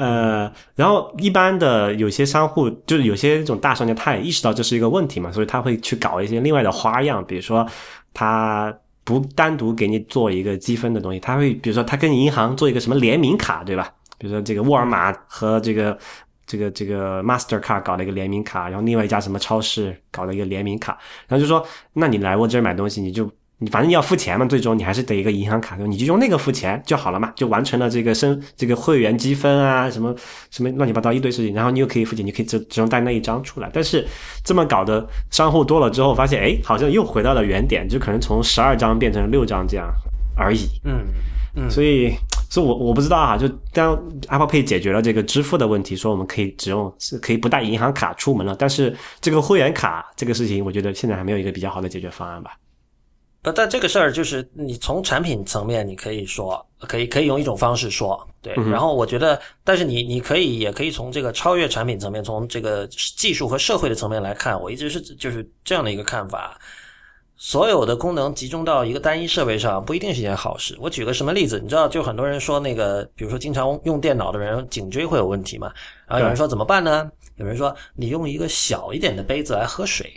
[0.00, 7.66] 呃，然后一般的有些商户，就是有些这种大商家，他也意识到这是一个问题嘛，所以他会去搞一些另外的花样，比如说
[8.14, 8.74] 他
[9.04, 13.92] 不单独给你做一个积分的东西，他会比如说他跟银行做一个什么联名卡，对吧？
[14.16, 15.98] 比如说这个沃尔玛和这个
[16.46, 20.98] 这个这个 Master Card 搞了一个联名卡，然后另外一家什么超市搞了一个联名卡，
[21.28, 23.30] 然后就说，那你来我这儿买东西，你就。
[23.62, 30.14] 你反正你要付钱嘛，最终你还是得一个银行卡，你就用那个付钱就好了嘛，就完成了这个升这个会员积分啊，什么
[30.50, 33.70] 什么乱七八糟一堆事情，然后你又可以付钱，你可以只只用带那一张出来。
[33.72, 34.06] 但是
[34.42, 39.86] 这么搞的商户多了之后，发现哎，好像又回到了原点，就可能从十二张变成六张这样
[40.34, 40.66] 而已。
[40.84, 41.04] 嗯
[41.54, 42.14] 嗯，所以
[42.48, 43.92] 所以我我不知道啊，就当
[44.28, 52.52] Apple Pay 解决了这个支付的问题，说我们可以只用是可以不带银行卡出门了，但是这个会员卡这个事情，我觉得现在还没有一个比较好的解决方案吧。
[53.42, 58.54] 不，但这个事儿就是你从产品层面，你可以说，可以可以用一种方式说，对。
[58.70, 66.58] 然后我觉得，但是你你可以也可以从这个超越产品层面，从这个技术和社会的层面来看，我一直是就是这样的一个看法。
[67.42, 70.76] 所有的功能集中到一个单一设备上，不一定是一件好事。
[70.78, 71.58] 我举个什么例子？
[71.58, 75.72] 你知道，就很多人说那个，比如说经常用电脑的人颈椎会有问题嘛？
[76.06, 77.10] 然后有人说怎么办呢？
[77.36, 80.12] 有人说你用一个小一点的杯子来喝水。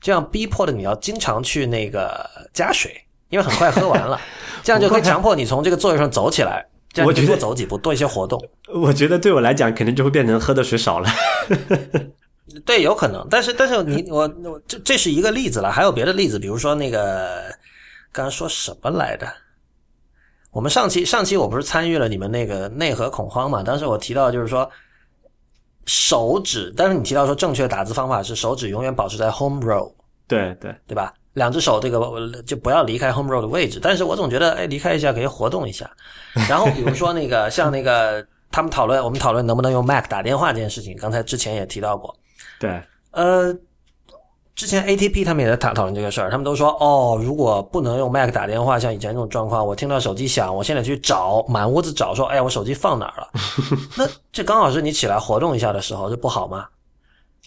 [0.00, 4.20] 这样逼迫的你要经常去那个加水，因为很快喝完了，
[4.62, 8.40] 这样就可以强迫你从这个座位上走起来，这样多走几步，多一些活动。
[8.72, 11.08] 我觉得对我来讲，肯定就会变成喝的水少了。
[12.64, 17.54] 对，有可能，但是但是你我我这这是一个例子了，还有别的例子，比如说那个
[18.12, 19.26] 刚刚说什么来着？
[20.52, 23.62] 我们上期上期我不是参与了你们那个内核恐慌嘛？
[23.62, 24.70] 当时我提到就是说。
[25.88, 29.90] 手指，但是你提到说正确的打字方法是手指永远保持在 home row，
[30.28, 31.12] 对对对吧？
[31.32, 31.98] 两只手这个
[32.42, 33.80] 就不要离开 home row 的位置。
[33.82, 35.90] 但是我总觉得，哎，离开一下可以活动一下。
[36.48, 42.14] 然后比如说那个像那个他们讨论，我们讨论能不能用 Mac 打电话这件事情，刚才之前也提到过。
[42.60, 42.80] 对，
[43.12, 43.56] 呃。
[44.58, 53.28] 之前 ATP 他们也在讨讨论这个事儿，他们都说哦，如果不能用 Mac 打电话，像以前这种状况，我听到手机响，我现在去找满屋子找，说哎呀，我手机放哪儿了？
[53.96, 56.66] 那这刚好是你起来活动一下的时候，这不好吗？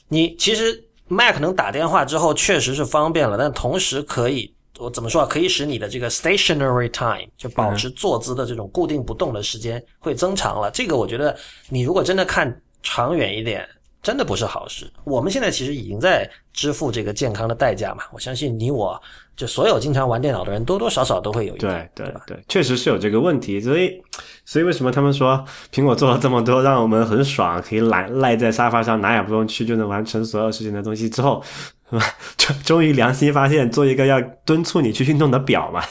[0.07, 5.28] 你其实 Mac 能打电话之后确实是方便了，但同时可以我怎么说啊？
[5.30, 10.72] 可以使你的这个 stationary time 就保持坐姿的这种固定不动的时间会增长了。
[10.72, 11.36] 这个我觉得
[11.68, 13.68] 你如果真的看长远一点。
[14.02, 14.91] 真的不是好事。
[15.04, 18.04] 我们现在其实已经在支付这个健康的代价嘛。
[18.12, 18.99] 我相信你，我
[19.36, 23.62] 就所有经常玩电脑的人，多多少少都会有一点，对对对，确实是有这个问题。
[23.62, 24.02] 所以，
[24.43, 31.43] 所以为什么他们说苹果做了这么多，让我们很爽，可以赖赖在沙发上，哪也不用去，就能完成所有事情的东西之后，
[31.91, 32.06] 是吧？
[32.38, 35.84] 终终于良心发现，做一个要敦促你去运动的表嘛。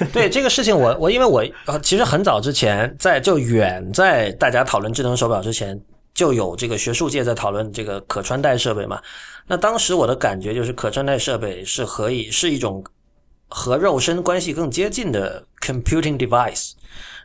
[0.12, 1.44] 对这个事情，我我因为我
[1.80, 5.78] 其实很早之前，在就远在大家讨论智能手表之前。
[6.18, 9.00] 就有这个学术界在讨论这个可穿戴设备嘛？
[9.46, 12.84] 那当时我的感觉就是，可穿戴设备是可以是一种
[13.46, 16.72] 和肉身关系更接近的 computing device。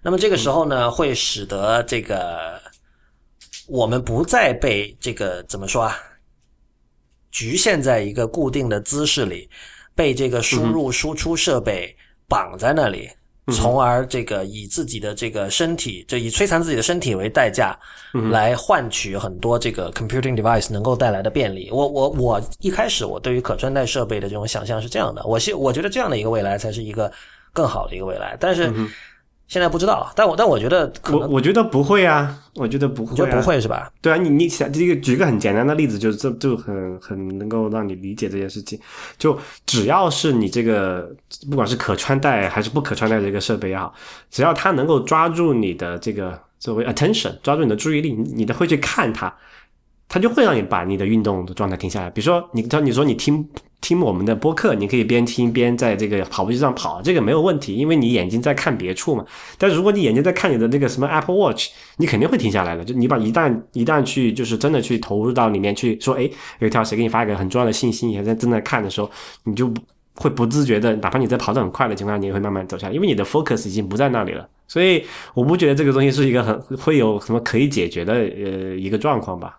[0.03, 2.61] 那么这个时候呢，会使得这个
[3.67, 5.97] 我们不再被这个怎么说啊，
[7.31, 9.49] 局限在一个固定的姿势里，
[9.95, 13.09] 被这个输入输出设备绑在那里。
[13.51, 17.77] 从而这个以自己的这个身体，就以摧残自己的身体为代价，
[18.31, 21.69] 来换取很多这个 computing device 能够带来的便利。
[21.71, 27.11] 我我我一开始我对于可穿戴设备的这种想象是这样的，我希我觉得这样的一个未来才是一个
[27.51, 28.71] 更好的一个未来，但是。
[29.47, 33.91] 现在不知道，但我但我觉得，我我觉得不会啊，我觉得不会，就不会是吧？
[34.01, 38.79] 对啊，你你想这个举个很简单的例子，就是这就很很能够让你理解这件事情。
[39.17, 41.13] 就只要是你这个
[41.49, 43.93] 不管是可穿戴还是不可穿戴这个设备也好，
[44.31, 49.31] 只要它能够抓住你的这个作为 attention，抓住你的注意力，你都会去看它。
[50.13, 52.07] 它就会让你把你的运动的状态停下来。
[52.11, 53.43] 比如说，你像你说你听
[53.81, 59.25] 听我们的播客，你可以边听边在这个跑步机上跑，这个没有问题，因为你眼睛在看别处嘛。
[59.57, 62.85] 但是如果你眼睛在看你的那个什么 Apple Watch，你肯定会停下来的。
[62.85, 69.09] 就你把一旦一旦去就是真的去投入到里面去说，哎，有一条谁给你发一个很重要的信息，你还在正在看的时候，
[69.45, 69.73] 你就
[70.13, 74.47] 会不自觉的，哪怕你在跑得很快的情况下，你也会慢慢走下来，因为你的 focus 已经不在那里了。
[74.67, 75.03] 所以
[75.33, 79.57] 我不觉得这个东西是一个很会有什么可以解决的呃一个状况吧。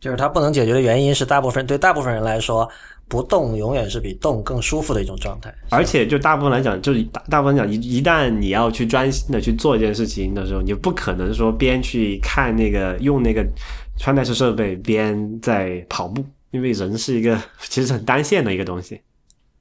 [0.00, 2.68] 就是它不能解决的原因是，大部分对大部分人来说，
[3.08, 5.52] 不动永远是比动更舒服的一种状态。
[5.70, 13.44] 而且就大部分来讲，就是大大部分讲一一旦你要去专心的去做一件事情的时候，你不可能说边去看那个用那个
[13.98, 17.36] 穿戴式设备边在跑步，因为人是一个
[17.68, 19.00] 其实很单线的一个东西。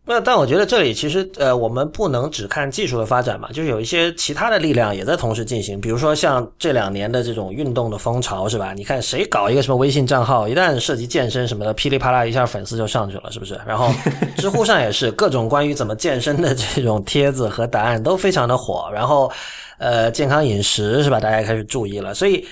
[0.10, 5.82] 那但我觉得这里其实呃，我们不能只看技术的发展嘛，就是有一些其他的力量也在同时进行。
[5.82, 8.74] 比如说像这两年的这种运动的风潮，是吧？
[8.74, 13.60] 你看谁搞一个什么微信账号，一旦涉及健身什么的，噼里啪啦一下粉丝就上去了，是不是？
[13.68, 13.91] 然后
[14.38, 18.89] 知乎上也是 各种关于怎么健身的这种帖子和答案都非常的火。
[18.93, 19.30] 然后
[19.78, 21.20] 呃，健康饮食是吧？
[21.20, 22.14] 大家开始注意了。
[22.14, 22.47] 所以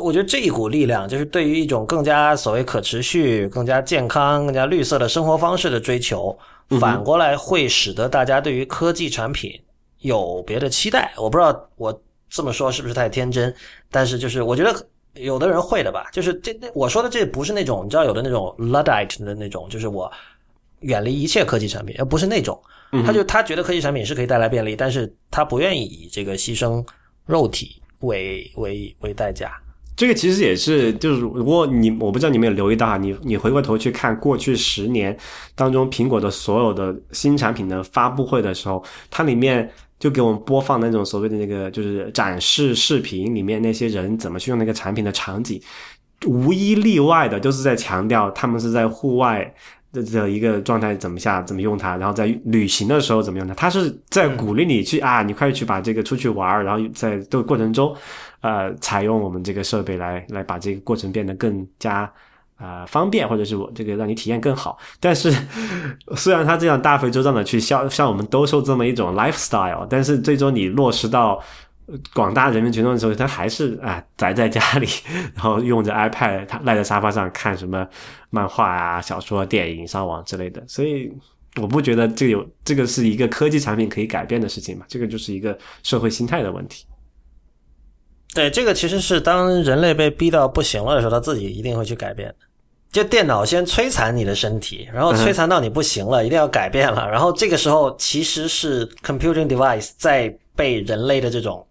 [0.00, 6.38] 我觉得这一股力量，就是对于一种更加所谓可持续、更加健康、更加绿色的生活方式的追求。
[6.80, 9.60] 反过来会使得大家对于科技产品
[10.00, 11.12] 有别的期待。
[11.16, 13.54] 我不知道我这么说是不是太天真，
[13.90, 16.08] 但是就是我觉得有的人会的吧。
[16.12, 20.10] 就是这我说的这不是那种你知道有的那种 luddite 的那种，就是我
[20.80, 22.60] 远离一切科技产品，而不是那种。
[23.04, 26.84] 他就他觉得科技产品是可以带来便利，但是他不愿意以这个牺牲
[27.26, 29.60] 肉体为为为代价。
[29.96, 35.16] 这个其实也是，就是如果你我不知道你们有留意到哈，你你回过头去看过去十年
[35.54, 39.68] 当中苹果的所有的新产品的发布会的时候，它里面
[39.98, 45.58] 就给我们播放那种所谓的那个就是展示视频里面那些人怎么去用那个产品的场景，
[46.26, 49.52] 无一例外的都是在强调他们是在户外。
[49.92, 57.96] 的一个状态怎么下怎么用它，然后在旅行的时候怎么用它，它是在鼓励你去啊，你快去把这个出去玩然后在这个过程中，
[58.46, 62.10] 呃，采用我们这个设备来来把这个过程变得更加
[62.56, 64.78] 啊方便，或者是我这个让你体验更好。
[65.00, 65.32] 但是
[66.16, 71.42] 虽然他这样大费周章的去销向我们兜售这么一种 lifestyle，但是最终你落实到。
[72.12, 74.88] 广大人民群众的时候，他还是啊宅在家里，
[75.36, 77.86] 然后用着 iPad，他赖在沙发上看什么
[78.28, 80.60] 漫画啊、小说、电影、上网之类的。
[80.66, 81.08] 所以
[81.62, 84.84] 我不觉得这个有这个是一个科技产品可以改变的事情嘛？
[84.88, 86.84] 这个就是一个社会心态的问题。
[88.36, 92.32] 对，这个其实是当人类被逼到不行了的时候，他自己一定会去改变。
[92.92, 97.10] 就电脑先摧残你的身体，然后摧残到你不行了，一定要改变了。
[97.10, 101.66] 然后这个时候其实是 computing device 在被人类的这种。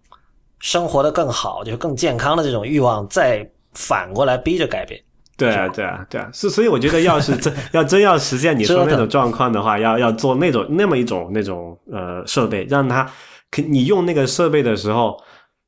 [0.58, 4.98] 生活的更好，就是更健康的这种欲望，再反过来逼着改变。
[5.36, 13.04] 对啊，对啊，对啊，是，所以我觉得，要是真要真要实现你说那种状况的话，要要做那种那么一种那种呃设备，让它
[13.50, 15.14] 可你用那个设备的时候，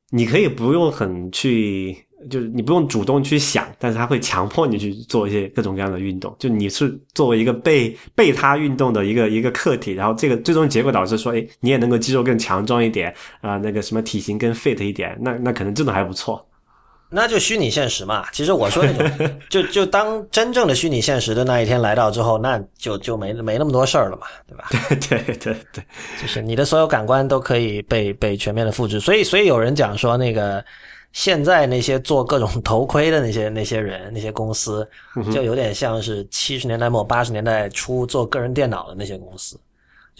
[0.09, 1.97] 你可以不用很去。
[2.29, 6.35] 就是你不用主动去想，但是他会强迫你去做一些各种各样的运动。
[6.37, 16.45] 就你是作为一个被被他运动的一个一个客体，然后这个最终结果导致说，哎，你也能够肌肉更强壮一点啊，那个什么体型更 fit 一点，那那可能真的还不错。
[17.09, 18.25] 那就虚拟现实嘛。
[18.31, 24.67] 其实我说那种， 就就当真正的虚拟现实的那一天来到之后，那就就没没那么多事儿了嘛，对吧？
[25.07, 25.83] 对对对对，
[26.21, 28.99] 就是你的所有感官都可以被被全面的复制。
[28.99, 30.63] 所以所以有人讲说那个。
[31.11, 34.87] 现在那些做各种头盔的那些那些人那些公司，
[35.33, 39.59] 就有点像是七十年代末八十年代初做个人电脑的那些公司，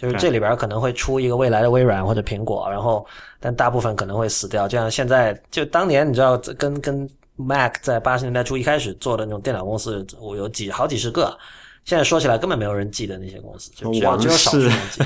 [0.00, 3.06] 就是这里边可能会出一个未来的微软或者苹果，然后
[3.38, 4.66] 但大部分可能会死掉。
[4.66, 11.36] 就像现在，就当年你知道跟跟 Mac 在八十年代初一开始做的那种电脑公司，我有几好几十个，
[11.84, 15.02] 现在说起来根本没有人记得那些公司，就只有只有少数人记。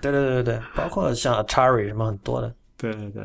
[0.00, 2.54] 对对对对对，包括像 Atari 什么很多的。
[2.76, 3.24] 对对对。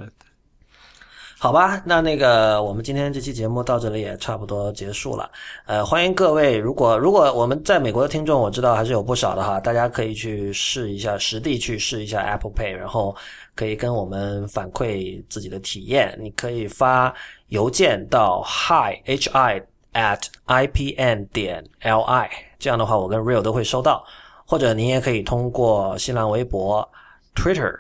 [1.44, 5.30] 好吧，那那个我们今天这期节目到这里也差不多结束了。
[5.66, 13.14] 呃，欢迎各位，如果如果我们在美国的听众，我知道还是有不少的哈，大家可以去试一下，实地去试一下 Apple Pay，然后
[13.56, 16.18] 可以跟我们反馈自己的体验。
[16.18, 17.14] 你可以发
[17.50, 19.62] 邮件到 hi h i
[19.92, 24.02] at i p n 点 l i，这样的话我跟 Real 都会收到。
[24.46, 26.90] 或者你也可以通过新浪微博、
[27.36, 27.76] Twitter。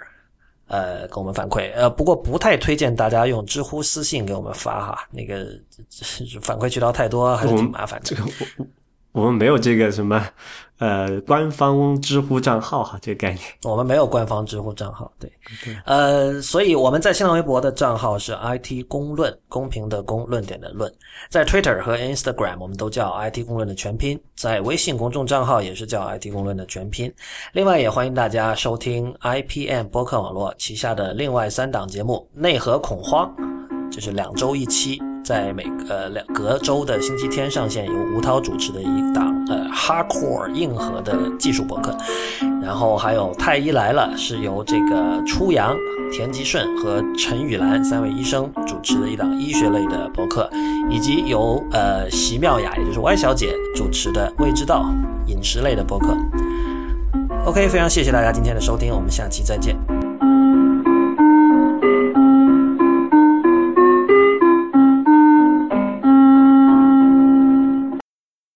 [0.73, 1.71] 呃，给我们反馈。
[1.75, 5.47] 呃，不过不太推荐大家用知乎私信给我们发哈，那个
[6.41, 8.05] 反馈渠道太多，还是挺麻烦的。
[8.05, 8.23] 这个
[8.57, 8.65] 我
[9.21, 10.25] 们没有这个什么
[10.79, 13.45] 呃官方知乎账号哈，这个概念。
[13.63, 15.31] 我们没有官方知乎账号，对，
[15.85, 20.91] 呃，所以我们在新浪微博的账号是 IT 公论，公平的公，论点的论。
[21.29, 27.13] 在 Twitter 和 Instagram 我们都叫 IT 公论的全拼，在微信公众账号也是叫 IT 公论的全拼。
[27.53, 33.31] 另外也欢迎大家收听 IPM 播客网络旗下的另外三档节目《内核恐慌》，
[33.91, 34.99] 这是两周一期。
[35.23, 41.95] 在每个两隔周的星期天上线，由吴涛主持的一档呃 hardcore 硬核的技术博客，
[42.61, 45.75] 然后还有太医来了，是由这个初阳、
[46.11, 50.49] 田吉顺和陈雨兰三位医生主持的一档医学类的博客，
[50.89, 54.85] 以及由呃席妙雅，也就是 Y 小姐主持的未知道
[55.27, 56.17] 饮食类的博客。
[57.45, 59.77] OK，非常谢谢大家今天的收听，我们下期再见。